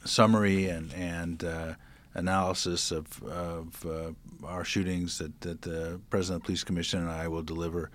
summary 0.05 0.69
and, 0.69 0.93
and 0.95 1.45
uh, 1.45 1.75
analysis 2.19 2.91
of, 2.91 3.23
of 3.23 3.87
uh, 3.87 4.47
our 4.47 4.65
shootings 4.65 5.19
that, 5.19 5.41
that 5.41 5.63
the 5.63 6.01
President 6.11 6.37
of 6.37 6.43
the 6.43 6.47
Police 6.47 6.65
Commission 6.65 7.01
and 7.01 7.11
I 7.11 7.29
will 7.29 7.43
deliver 7.43 7.91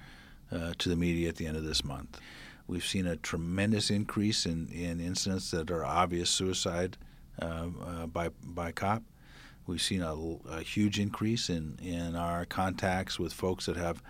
uh, 0.52 0.74
to 0.78 0.90
the 0.90 0.96
media 0.96 1.30
at 1.30 1.36
the 1.36 1.46
end 1.46 1.58
of 1.58 1.64
this 1.64 1.84
month. 1.84 2.20
We've 2.68 2.86
seen 2.86 3.06
a 3.06 3.18
tremendous 3.18 3.90
increase 3.90 4.46
in, 4.46 4.70
in 4.70 5.00
incidents 5.00 5.52
that 5.52 5.70
are 5.70 5.84
obvious 5.84 6.30
suicide 6.30 6.98
uh, 7.42 7.68
uh, 7.86 8.08
by 8.08 8.30
by 8.44 8.72
cop. 8.72 9.04
We've 9.66 9.82
seen 9.82 10.02
a, 10.02 10.14
a, 10.50 10.62
huge 10.62 11.00
increase 11.00 11.50
in, 11.50 11.80
in 11.82 12.16
our 12.16 12.46
contacts 12.46 13.18
with 13.18 13.34
folks 13.34 13.66
that 13.66 13.78
have 13.78 14.04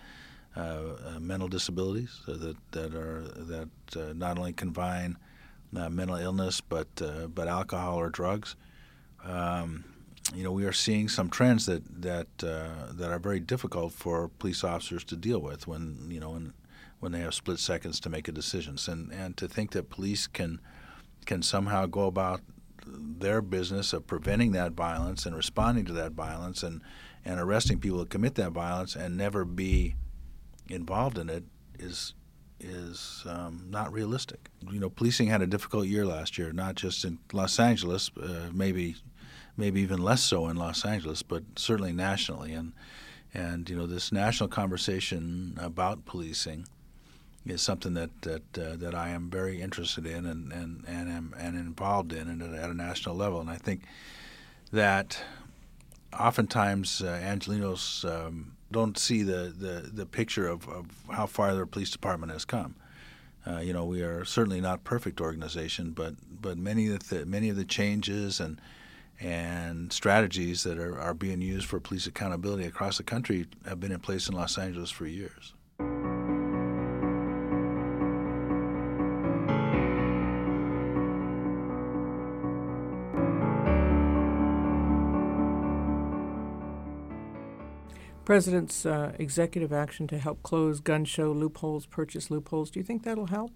uh, 0.56 0.60
uh 0.60 1.20
mental 1.20 1.48
disabilities 1.48 2.20
that 2.26 2.56
that 2.72 2.94
are 2.94 3.22
that 3.22 4.14
not 4.14 4.38
only 4.38 4.52
combine 4.52 5.16
uh, 5.76 5.88
mental 5.88 6.16
illness 6.16 6.60
but 6.60 6.88
but 7.34 7.48
alcohol 7.48 7.98
or 7.98 8.10
drugs. 8.10 8.56
Um, 9.24 9.84
you 10.32 10.42
know, 10.42 10.52
we 10.52 10.64
are 10.64 10.72
seeing 10.72 11.08
some 11.08 11.28
trends 11.28 11.66
that 11.66 11.82
that 12.02 12.28
that 12.38 13.10
are 13.10 13.18
very 13.18 13.40
difficult 13.40 13.92
for 13.92 14.28
police 14.28 14.64
officers 14.64 15.04
to 15.04 15.16
deal 15.16 15.40
with 15.40 15.66
when 15.66 16.08
you 16.10 16.20
know 16.20 16.30
when 16.30 16.54
when 17.00 17.12
they 17.12 17.20
have 17.20 17.34
split 17.34 17.58
seconds 17.58 18.00
to 18.00 18.08
make 18.08 18.28
a 18.28 18.32
decision. 18.32 18.78
And 18.88 19.12
and 19.12 19.36
to 19.36 19.48
think 19.48 19.72
that 19.72 19.90
police 19.90 20.26
can 20.26 20.60
can 21.26 21.42
somehow 21.42 21.86
go 21.86 22.06
about 22.06 22.40
their 22.86 23.42
business 23.42 23.92
of 23.92 24.06
preventing 24.06 24.52
that 24.52 24.72
violence 24.72 25.26
and 25.26 25.34
responding 25.34 25.84
to 25.86 25.92
that 25.92 26.12
violence 26.12 26.62
and 26.62 26.82
and 27.24 27.40
arresting 27.40 27.78
people 27.78 27.98
that 27.98 28.10
commit 28.10 28.34
that 28.34 28.52
violence 28.52 28.94
and 28.94 29.16
never 29.16 29.44
be 29.44 29.96
involved 30.68 31.18
in 31.18 31.28
it 31.28 31.44
is 31.78 32.14
is 32.60 33.24
um, 33.26 33.66
not 33.68 33.92
realistic. 33.92 34.48
You 34.70 34.80
know, 34.80 34.88
policing 34.88 35.28
had 35.28 35.42
a 35.42 35.46
difficult 35.46 35.86
year 35.86 36.06
last 36.06 36.38
year, 36.38 36.52
not 36.52 36.76
just 36.76 37.04
in 37.04 37.18
Los 37.32 37.58
Angeles, 37.58 38.10
uh, 38.22 38.48
maybe 38.52 38.96
maybe 39.56 39.80
even 39.80 40.02
less 40.02 40.22
so 40.22 40.48
in 40.48 40.56
Los 40.56 40.84
Angeles, 40.84 41.22
but 41.22 41.42
certainly 41.56 41.92
nationally. 41.92 42.52
And 42.52 42.72
and 43.32 43.68
you 43.68 43.76
know, 43.76 43.86
this 43.86 44.12
national 44.12 44.48
conversation 44.48 45.58
about 45.60 46.04
policing 46.04 46.66
is 47.46 47.60
something 47.60 47.94
that 47.94 48.10
that 48.22 48.58
uh, 48.58 48.76
that 48.76 48.94
I 48.94 49.10
am 49.10 49.30
very 49.30 49.60
interested 49.60 50.06
in 50.06 50.26
and 50.26 50.52
and 50.52 50.84
and 50.86 51.08
am 51.10 51.34
and 51.38 51.56
involved 51.56 52.12
in 52.12 52.28
and 52.28 52.42
at 52.42 52.70
a 52.70 52.74
national 52.74 53.14
level. 53.14 53.40
And 53.40 53.50
I 53.50 53.56
think 53.56 53.82
that 54.72 55.22
oftentimes 56.18 57.02
uh, 57.02 57.20
Angelenos 57.22 58.04
um, 58.04 58.52
don't 58.70 58.98
see 58.98 59.22
the, 59.22 59.54
the, 59.56 59.90
the 59.92 60.06
picture 60.06 60.48
of, 60.48 60.68
of 60.68 60.86
how 61.10 61.26
far 61.26 61.54
their 61.54 61.66
police 61.66 61.90
department 61.90 62.32
has 62.32 62.44
come. 62.44 62.74
Uh, 63.46 63.58
you 63.58 63.72
know, 63.72 63.84
we 63.84 64.02
are 64.02 64.24
certainly 64.24 64.60
not 64.60 64.84
perfect 64.84 65.20
organization, 65.20 65.90
but 65.90 66.14
but 66.40 66.56
many 66.56 66.88
of 66.88 67.08
the 67.10 67.26
many 67.26 67.50
of 67.50 67.56
the 67.56 67.64
changes 67.64 68.40
and 68.40 68.60
and 69.20 69.92
strategies 69.92 70.62
that 70.64 70.78
are, 70.78 70.98
are 70.98 71.14
being 71.14 71.40
used 71.40 71.66
for 71.66 71.80
police 71.80 72.06
accountability 72.06 72.64
across 72.64 72.98
the 72.98 73.02
country 73.04 73.46
have 73.66 73.80
been 73.80 73.92
in 73.92 74.00
place 74.00 74.28
in 74.28 74.34
Los 74.34 74.58
Angeles 74.58 74.90
for 74.90 75.06
years. 75.06 75.54
President's 88.24 88.86
uh, 88.86 89.12
executive 89.18 89.72
action 89.72 90.06
to 90.06 90.18
help 90.18 90.42
close 90.42 90.80
gun 90.80 91.04
show 91.04 91.30
loopholes, 91.30 91.84
purchase 91.84 92.30
loopholes. 92.30 92.70
Do 92.70 92.80
you 92.80 92.84
think 92.84 93.02
that'll 93.02 93.26
help? 93.26 93.52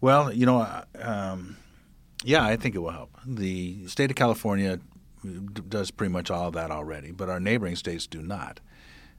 Well, 0.00 0.32
you 0.32 0.46
know, 0.46 0.84
um, 0.98 1.56
yeah, 2.24 2.44
I 2.44 2.56
think 2.56 2.74
it 2.74 2.78
will 2.78 2.90
help. 2.90 3.10
The 3.24 3.86
state 3.86 4.10
of 4.10 4.16
California 4.16 4.78
does 5.68 5.90
pretty 5.90 6.12
much 6.12 6.30
all 6.30 6.48
of 6.48 6.54
that 6.54 6.70
already, 6.70 7.10
but 7.10 7.28
our 7.28 7.40
neighboring 7.40 7.76
states 7.76 8.06
do 8.06 8.22
not. 8.22 8.60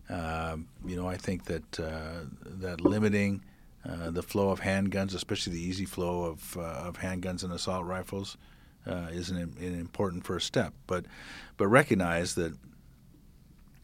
Uh, 0.09 0.57
you 0.85 0.95
know, 0.95 1.07
I 1.07 1.17
think 1.17 1.45
that 1.45 1.79
uh, 1.79 2.25
that 2.43 2.81
limiting 2.81 3.43
uh, 3.87 4.11
the 4.11 4.23
flow 4.23 4.49
of 4.49 4.61
handguns, 4.61 5.15
especially 5.15 5.53
the 5.53 5.61
easy 5.61 5.85
flow 5.85 6.25
of 6.25 6.57
uh, 6.57 6.61
of 6.61 6.97
handguns 6.99 7.43
and 7.43 7.53
assault 7.53 7.85
rifles, 7.85 8.37
uh, 8.85 9.07
is 9.11 9.29
an, 9.29 9.37
an 9.37 9.79
important 9.79 10.25
first 10.25 10.47
step. 10.47 10.73
But 10.87 11.05
but 11.57 11.67
recognize 11.67 12.35
that 12.35 12.53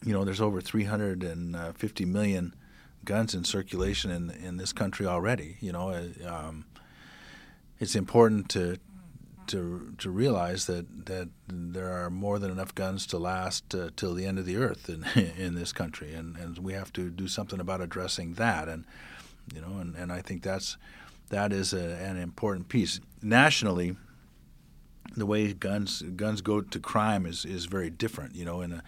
you 0.06 0.14
know, 0.14 0.24
there's 0.24 0.42
over 0.42 0.62
350 0.62 2.06
million 2.06 2.56
guns 3.04 3.34
in 3.34 3.44
circulation 3.44 4.12
in 4.12 4.30
in 4.30 4.58
this 4.58 4.74
country 4.74 5.06
already. 5.06 5.58
You 5.60 5.72
know, 5.72 5.90
uh, 5.90 6.28
um, 6.28 6.66
it's 7.80 7.96
important 7.96 8.50
to 8.50 8.78
to 9.48 9.94
to 9.98 10.10
realize 10.10 10.66
that 10.66 11.06
that 11.06 11.30
there 11.48 11.92
are 11.92 12.10
more 12.10 12.40
than 12.40 12.52
enough 12.52 12.74
guns 12.76 13.06
to 13.08 13.18
last 13.18 13.74
uh, 13.74 13.90
till 13.96 14.14
the 14.14 14.26
end 14.26 14.40
of 14.40 14.46
the 14.46 14.58
earth 14.58 14.90
in 14.90 15.04
in 15.38 15.56
this 15.56 15.74
country, 15.74 16.14
and 16.14 16.36
and 16.38 16.58
we 16.60 16.74
have 16.74 16.92
to 16.94 17.10
do 17.10 17.28
something 17.28 17.60
about 17.60 17.82
addressing 17.82 18.34
that. 18.34 18.68
And 18.68 18.86
you 19.54 19.62
know, 19.62 19.78
and, 19.80 19.96
and 19.96 20.12
I 20.12 20.22
think 20.22 20.44
that's 20.44 20.78
that 21.30 21.52
is 21.52 21.74
a, 21.74 21.96
an 21.96 22.18
important 22.18 22.70
piece 22.70 23.00
nationally. 23.22 23.96
The 25.16 25.26
way 25.26 25.54
guns 25.54 26.02
guns 26.16 26.42
go 26.42 26.62
to 26.62 26.80
crime 26.80 27.26
is, 27.26 27.46
is 27.46 27.66
very 27.66 27.90
different. 27.90 28.36
You 28.36 28.46
know, 28.46 28.62
in 28.62 28.72
a 28.74 28.84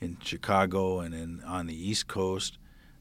in 0.00 0.18
Chicago 0.22 1.00
and 1.00 1.14
in 1.14 1.42
on 1.44 1.66
the 1.66 1.88
East 1.88 2.08
Coast. 2.08 2.58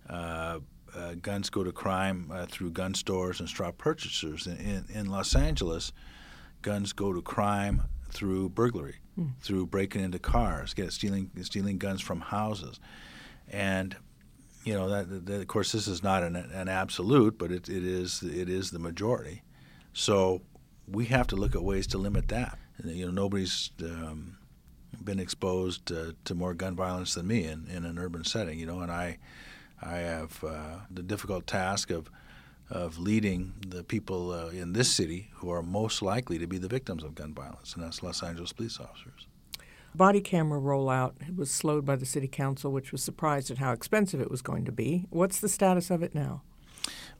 Uh, 0.09 0.59
uh, 0.95 1.13
guns 1.21 1.49
go 1.49 1.63
to 1.63 1.71
crime 1.71 2.29
uh, 2.33 2.45
through 2.45 2.71
gun 2.71 2.93
stores 2.93 3.39
and 3.39 3.47
straw 3.47 3.71
purchasers. 3.71 4.47
In, 4.47 4.57
in, 4.57 4.85
in, 4.89 5.09
Los 5.09 5.35
Angeles, 5.35 5.93
guns 6.61 6.93
go 6.93 7.13
to 7.13 7.21
crime 7.21 7.83
through 8.09 8.49
burglary, 8.49 8.97
mm. 9.17 9.31
through 9.41 9.67
breaking 9.67 10.03
into 10.03 10.19
cars, 10.19 10.73
get 10.73 10.91
stealing 10.91 11.31
stealing 11.41 11.77
guns 11.77 12.01
from 12.01 12.21
houses, 12.21 12.79
and 13.49 13.95
you 14.63 14.73
know 14.73 14.89
that, 14.89 15.25
that 15.25 15.41
of 15.41 15.47
course 15.47 15.71
this 15.71 15.87
is 15.87 16.03
not 16.03 16.23
an, 16.23 16.35
an 16.35 16.67
absolute, 16.67 17.37
but 17.37 17.51
it, 17.51 17.69
it 17.69 17.83
is 17.83 18.21
it 18.23 18.49
is 18.49 18.71
the 18.71 18.79
majority. 18.79 19.43
So 19.93 20.41
we 20.87 21.05
have 21.05 21.27
to 21.27 21.35
look 21.35 21.55
at 21.55 21.63
ways 21.63 21.87
to 21.87 21.97
limit 21.97 22.27
that. 22.29 22.57
You 22.83 23.05
know, 23.05 23.11
nobody's 23.11 23.71
um, 23.81 24.37
been 25.03 25.19
exposed 25.19 25.91
uh, 25.91 26.13
to 26.25 26.35
more 26.35 26.53
gun 26.53 26.75
violence 26.75 27.13
than 27.13 27.27
me 27.27 27.45
in, 27.45 27.67
in 27.67 27.85
an 27.85 27.97
urban 27.97 28.23
setting. 28.23 28.59
You 28.59 28.65
know, 28.65 28.79
and 28.79 28.91
I 28.91 29.17
I 29.81 29.97
have 29.97 30.43
uh, 30.43 30.77
the 30.89 31.03
difficult 31.03 31.47
task 31.47 31.89
of 31.89 32.09
of 32.71 32.97
leading 32.97 33.53
the 33.67 33.83
people 33.83 34.31
uh, 34.31 34.47
in 34.47 34.73
this 34.73 34.91
city 34.91 35.29
who 35.35 35.51
are 35.51 35.61
most 35.61 36.01
likely 36.01 36.39
to 36.39 36.47
be 36.47 36.57
the 36.57 36.67
victims 36.67 37.03
of 37.03 37.13
gun 37.13 37.33
violence, 37.33 37.73
and 37.75 37.83
that's 37.83 38.01
Los 38.01 38.23
Angeles 38.23 38.53
police 38.53 38.79
officers. 38.79 39.27
Body 39.93 40.21
camera 40.21 40.59
rollout 40.59 41.35
was 41.35 41.51
slowed 41.51 41.85
by 41.85 41.97
the 41.97 42.05
city 42.05 42.27
council, 42.27 42.71
which 42.71 42.93
was 42.93 43.03
surprised 43.03 43.51
at 43.51 43.57
how 43.57 43.73
expensive 43.73 44.21
it 44.21 44.31
was 44.31 44.41
going 44.41 44.63
to 44.65 44.71
be. 44.71 45.05
What's 45.09 45.39
the 45.39 45.49
status 45.49 45.91
of 45.91 46.01
it 46.01 46.15
now? 46.15 46.43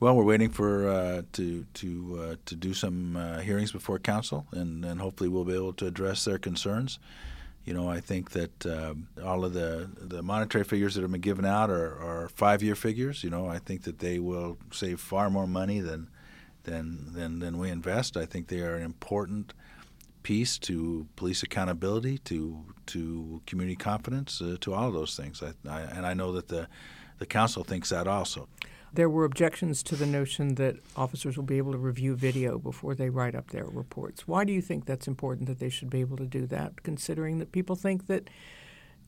Well, 0.00 0.16
we're 0.16 0.24
waiting 0.24 0.48
for 0.48 0.88
uh, 0.88 1.22
to 1.34 1.66
to 1.74 2.18
uh, 2.20 2.36
to 2.46 2.56
do 2.56 2.74
some 2.74 3.16
uh, 3.16 3.38
hearings 3.40 3.72
before 3.72 3.98
council, 3.98 4.46
and, 4.52 4.84
and 4.84 5.00
hopefully 5.00 5.28
we'll 5.28 5.44
be 5.44 5.54
able 5.54 5.74
to 5.74 5.86
address 5.86 6.24
their 6.24 6.38
concerns. 6.38 6.98
You 7.64 7.74
know, 7.74 7.88
I 7.88 8.00
think 8.00 8.32
that 8.32 8.66
uh, 8.66 8.94
all 9.24 9.44
of 9.44 9.52
the, 9.52 9.88
the 9.96 10.22
monetary 10.22 10.64
figures 10.64 10.94
that 10.94 11.02
have 11.02 11.12
been 11.12 11.20
given 11.20 11.44
out 11.44 11.70
are, 11.70 11.96
are 12.00 12.28
five 12.28 12.62
year 12.62 12.74
figures. 12.74 13.22
You 13.22 13.30
know, 13.30 13.46
I 13.46 13.58
think 13.58 13.84
that 13.84 14.00
they 14.00 14.18
will 14.18 14.58
save 14.72 15.00
far 15.00 15.30
more 15.30 15.46
money 15.46 15.80
than 15.80 16.08
than 16.64 17.12
than, 17.12 17.38
than 17.38 17.58
we 17.58 17.70
invest. 17.70 18.16
I 18.16 18.26
think 18.26 18.48
they 18.48 18.60
are 18.60 18.74
an 18.74 18.82
important 18.82 19.54
piece 20.22 20.58
to 20.58 21.06
police 21.16 21.42
accountability, 21.42 22.18
to 22.18 22.64
to 22.86 23.42
community 23.46 23.76
confidence, 23.76 24.40
uh, 24.40 24.56
to 24.60 24.74
all 24.74 24.88
of 24.88 24.94
those 24.94 25.16
things. 25.16 25.42
I, 25.42 25.52
I, 25.68 25.80
and 25.82 26.04
I 26.04 26.14
know 26.14 26.32
that 26.32 26.48
the 26.48 26.68
the 27.18 27.26
council 27.26 27.62
thinks 27.62 27.90
that 27.90 28.08
also. 28.08 28.48
There 28.94 29.08
were 29.08 29.24
objections 29.24 29.82
to 29.84 29.96
the 29.96 30.06
notion 30.06 30.56
that 30.56 30.76
officers 30.96 31.36
will 31.36 31.44
be 31.44 31.56
able 31.56 31.72
to 31.72 31.78
review 31.78 32.14
video 32.14 32.58
before 32.58 32.94
they 32.94 33.08
write 33.08 33.34
up 33.34 33.50
their 33.50 33.64
reports. 33.64 34.28
Why 34.28 34.44
do 34.44 34.52
you 34.52 34.60
think 34.60 34.84
that's 34.84 35.08
important 35.08 35.48
that 35.48 35.58
they 35.58 35.70
should 35.70 35.88
be 35.88 36.00
able 36.00 36.18
to 36.18 36.26
do 36.26 36.46
that, 36.48 36.82
considering 36.82 37.38
that 37.38 37.52
people 37.52 37.74
think 37.74 38.06
that 38.08 38.28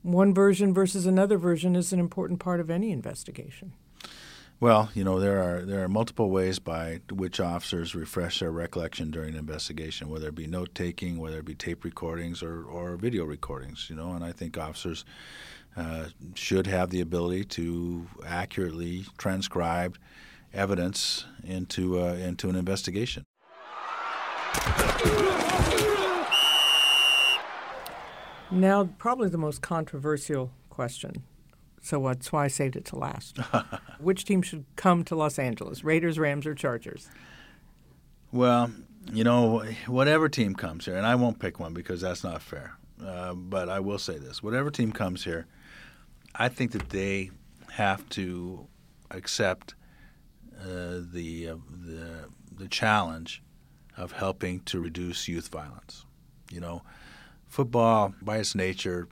one 0.03 0.33
version 0.33 0.73
versus 0.73 1.05
another 1.05 1.37
version 1.37 1.77
is 1.77 1.93
an 1.93 2.01
important 2.01 2.41
part 2.41 2.61
of 2.61 2.71
any 2.71 2.93
investigation? 2.93 3.73
Well, 4.61 4.91
you 4.95 5.03
know 5.05 5.19
there 5.19 5.43
are 5.43 5.63
there 5.63 5.83
are 5.83 5.89
multiple 5.89 6.31
ways 6.31 6.59
by 6.59 7.01
which 7.13 7.41
officers 7.41 7.95
refresh 7.95 8.41
their 8.41 8.53
recollection 8.53 9.11
during 9.11 9.31
an 9.31 9.39
investigation, 9.39 10.09
whether 10.09 10.29
it 10.29 10.35
be 10.35 10.47
note 10.47 10.75
taking, 10.75 11.19
whether 11.19 11.39
it 11.39 11.45
be 11.45 11.55
tape 11.55 11.85
recordings 11.85 12.43
or, 12.43 12.65
or 12.65 12.97
video 12.97 13.25
recordings. 13.25 13.91
You 13.91 13.97
know, 13.97 14.13
and 14.13 14.25
I 14.25 14.33
think 14.33 14.57
officers 14.57 15.05
uh, 15.77 16.07
should 16.35 16.67
have 16.67 16.91
the 16.91 17.01
ability 17.01 17.45
to 17.45 18.07
accurately 18.27 19.05
transcribe 19.19 19.99
evidence 20.53 21.25
into 21.45 22.01
uh, 22.01 22.15
into 22.15 22.49
an 22.49 22.57
investigation. 22.57 23.25
Now, 28.51 28.89
probably 28.99 29.29
the 29.29 29.39
most 29.39 29.63
controversial 29.63 30.53
question. 30.71 31.25
So 31.83 32.01
that's 32.07 32.33
why 32.33 32.45
I 32.45 32.49
saved 32.49 32.77
it 32.77 32.85
to 32.87 32.97
last. 32.97 33.39
Which 33.99 34.25
team 34.25 34.43
should 34.43 34.65
come 34.77 35.05
to 35.05 35.17
Los 35.17 35.39
Angeles? 35.39 35.85
Raiders, 35.85 36.19
Rams, 36.19 36.47
or 36.47 36.55
Chargers? 36.55 37.11
Well, 38.33 38.71
you 39.13 39.25
know, 39.25 39.65
whatever 39.87 40.29
team 40.29 40.55
comes 40.55 40.85
here, 40.87 40.97
and 40.97 41.07
I 41.07 41.15
won't 41.15 41.39
pick 41.39 41.61
one 41.61 41.75
because 41.75 42.01
that's 42.01 42.25
not 42.25 42.43
fair. 42.43 42.77
Uh, 43.05 43.35
but 43.35 43.69
I 43.69 43.81
will 43.81 43.99
say 43.99 44.19
this: 44.19 44.43
whatever 44.43 44.71
team 44.71 44.93
comes 44.93 45.25
here, 45.25 45.47
I 46.35 46.49
think 46.49 46.73
that 46.73 46.91
they 46.91 47.31
have 47.73 48.09
to 48.11 48.67
accept 49.11 49.75
uh, 50.61 51.01
the, 51.13 51.51
uh, 51.51 51.57
the 51.71 52.29
the 52.57 52.69
challenge 52.69 53.43
of 53.97 54.13
helping 54.13 54.61
to 54.61 54.81
reduce 54.81 55.29
youth 55.29 55.49
violence. 55.49 56.05
You 56.51 56.61
know, 56.61 56.83
football 57.49 58.15
by 58.23 58.39
its 58.39 58.55
nature 58.55 59.09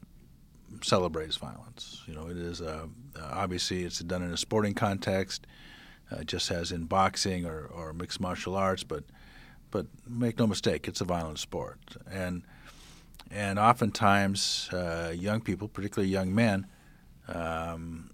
celebrates 0.82 1.36
violence. 1.36 2.02
You 2.06 2.14
know, 2.14 2.28
it 2.28 2.36
is 2.36 2.60
uh, 2.60 2.86
obviously 3.20 3.84
it's 3.84 3.98
done 4.00 4.22
in 4.22 4.32
a 4.32 4.36
sporting 4.36 4.74
context, 4.74 5.46
uh, 6.10 6.24
just 6.24 6.50
as 6.50 6.72
in 6.72 6.84
boxing 6.84 7.44
or, 7.44 7.66
or 7.66 7.92
mixed 7.92 8.20
martial 8.20 8.54
arts. 8.54 8.84
But 8.84 9.04
but 9.70 9.86
make 10.08 10.38
no 10.38 10.46
mistake, 10.46 10.88
it's 10.88 11.00
a 11.00 11.04
violent 11.04 11.38
sport, 11.38 11.78
and 12.10 12.42
and 13.30 13.58
oftentimes 13.58 14.68
uh, 14.72 15.12
young 15.14 15.40
people, 15.40 15.68
particularly 15.68 16.10
young 16.10 16.34
men, 16.34 16.66
um, 17.28 18.10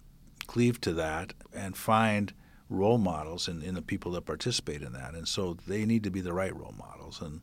cleave 0.46 0.80
to 0.80 0.92
that 0.94 1.34
and 1.54 1.76
find 1.76 2.32
role 2.70 2.98
models 2.98 3.48
in, 3.48 3.62
in 3.62 3.74
the 3.74 3.82
people 3.82 4.12
that 4.12 4.26
participate 4.26 4.82
in 4.82 4.92
that. 4.92 5.14
And 5.14 5.26
so 5.26 5.56
they 5.66 5.84
need 5.84 6.04
to 6.04 6.10
be 6.10 6.20
the 6.20 6.32
right 6.32 6.54
role 6.54 6.74
models. 6.76 7.20
And 7.20 7.40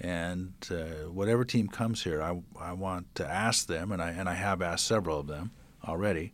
and 0.00 0.52
uh, 0.70 1.08
whatever 1.10 1.44
team 1.44 1.68
comes 1.68 2.02
here, 2.02 2.20
I, 2.20 2.40
I 2.60 2.72
want 2.72 3.14
to 3.14 3.24
ask 3.24 3.68
them, 3.68 3.92
and 3.92 4.02
I, 4.02 4.10
and 4.10 4.28
I 4.28 4.34
have 4.34 4.60
asked 4.60 4.86
several 4.86 5.20
of 5.20 5.28
them 5.28 5.52
already, 5.86 6.32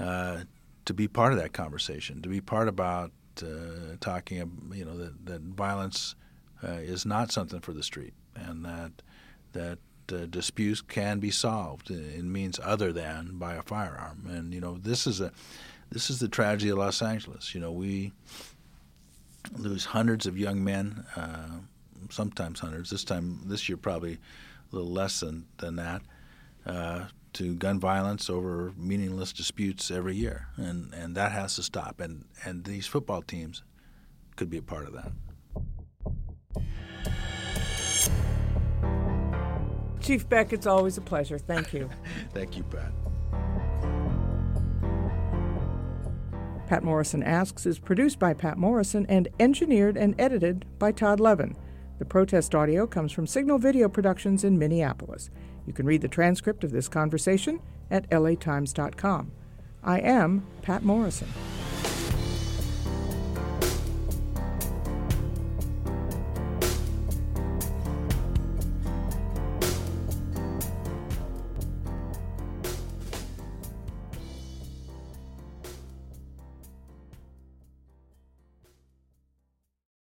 uh, 0.00 0.40
to 0.84 0.94
be 0.94 1.06
part 1.06 1.32
of 1.32 1.38
that 1.38 1.52
conversation, 1.52 2.20
to 2.22 2.28
be 2.28 2.40
part 2.40 2.66
about 2.66 3.12
uh, 3.42 3.96
talking, 4.00 4.72
you 4.74 4.84
know, 4.84 4.96
that, 4.96 5.24
that 5.26 5.40
violence 5.42 6.16
uh, 6.64 6.72
is 6.72 7.06
not 7.06 7.30
something 7.30 7.60
for 7.60 7.72
the 7.72 7.82
street, 7.82 8.14
and 8.34 8.64
that 8.64 8.90
that 9.52 9.78
uh, 10.10 10.26
disputes 10.26 10.80
can 10.80 11.18
be 11.18 11.30
solved 11.30 11.90
in 11.90 12.32
means 12.32 12.58
other 12.62 12.92
than 12.92 13.38
by 13.38 13.54
a 13.54 13.62
firearm. 13.62 14.26
And 14.28 14.54
you 14.54 14.60
know, 14.60 14.78
this 14.78 15.06
is 15.06 15.20
a 15.20 15.32
this 15.90 16.08
is 16.08 16.18
the 16.18 16.28
tragedy 16.28 16.70
of 16.70 16.78
Los 16.78 17.02
Angeles. 17.02 17.54
You 17.54 17.60
know, 17.60 17.72
we 17.72 18.12
lose 19.56 19.84
hundreds 19.84 20.26
of 20.26 20.38
young 20.38 20.64
men, 20.64 21.04
uh, 21.16 21.58
sometimes 22.10 22.60
hundreds. 22.60 22.90
This 22.90 23.04
time, 23.04 23.40
this 23.44 23.68
year, 23.68 23.76
probably 23.76 24.14
a 24.14 24.76
little 24.76 24.90
less 24.90 25.20
than 25.20 25.46
than 25.58 25.76
that. 25.76 26.02
Uh, 26.64 27.06
to 27.32 27.54
gun 27.54 27.80
violence 27.80 28.28
over 28.28 28.72
meaningless 28.76 29.32
disputes 29.32 29.90
every 29.90 30.14
year, 30.14 30.48
and 30.56 30.92
and 30.94 31.14
that 31.16 31.32
has 31.32 31.56
to 31.56 31.62
stop. 31.62 32.00
And 32.00 32.26
and 32.44 32.64
these 32.64 32.86
football 32.86 33.22
teams 33.22 33.62
could 34.36 34.50
be 34.50 34.58
a 34.58 34.62
part 34.62 34.86
of 34.86 34.92
that. 34.94 35.12
Chief 40.02 40.28
Beck, 40.28 40.52
it's 40.52 40.66
always 40.66 40.98
a 40.98 41.00
pleasure. 41.00 41.38
Thank 41.38 41.72
you. 41.72 41.88
Thank 42.34 42.56
you, 42.56 42.64
Patt. 42.64 42.92
Patt 46.66 46.82
Morrison 46.84 47.22
Asks 47.22 47.66
is 47.66 47.78
produced 47.78 48.18
by 48.18 48.32
Patt 48.32 48.56
Morrison 48.56 49.04
and 49.06 49.28
engineered 49.38 49.96
and 49.96 50.14
edited 50.18 50.64
by 50.78 50.90
Todd 50.90 51.20
Levin. 51.20 51.54
The 51.98 52.04
protest 52.06 52.54
audio 52.54 52.86
comes 52.86 53.12
from 53.12 53.26
Signal 53.26 53.58
Video 53.58 53.88
Productions 53.88 54.42
in 54.42 54.58
Minneapolis. 54.58 55.30
You 55.66 55.72
can 55.72 55.86
read 55.86 56.00
the 56.00 56.08
transcript 56.08 56.64
of 56.64 56.72
this 56.72 56.88
conversation 56.88 57.60
at 57.90 58.08
latimes.com. 58.10 59.32
I 59.84 60.00
am 60.00 60.46
Patt 60.62 60.82
Morrison. 60.82 61.28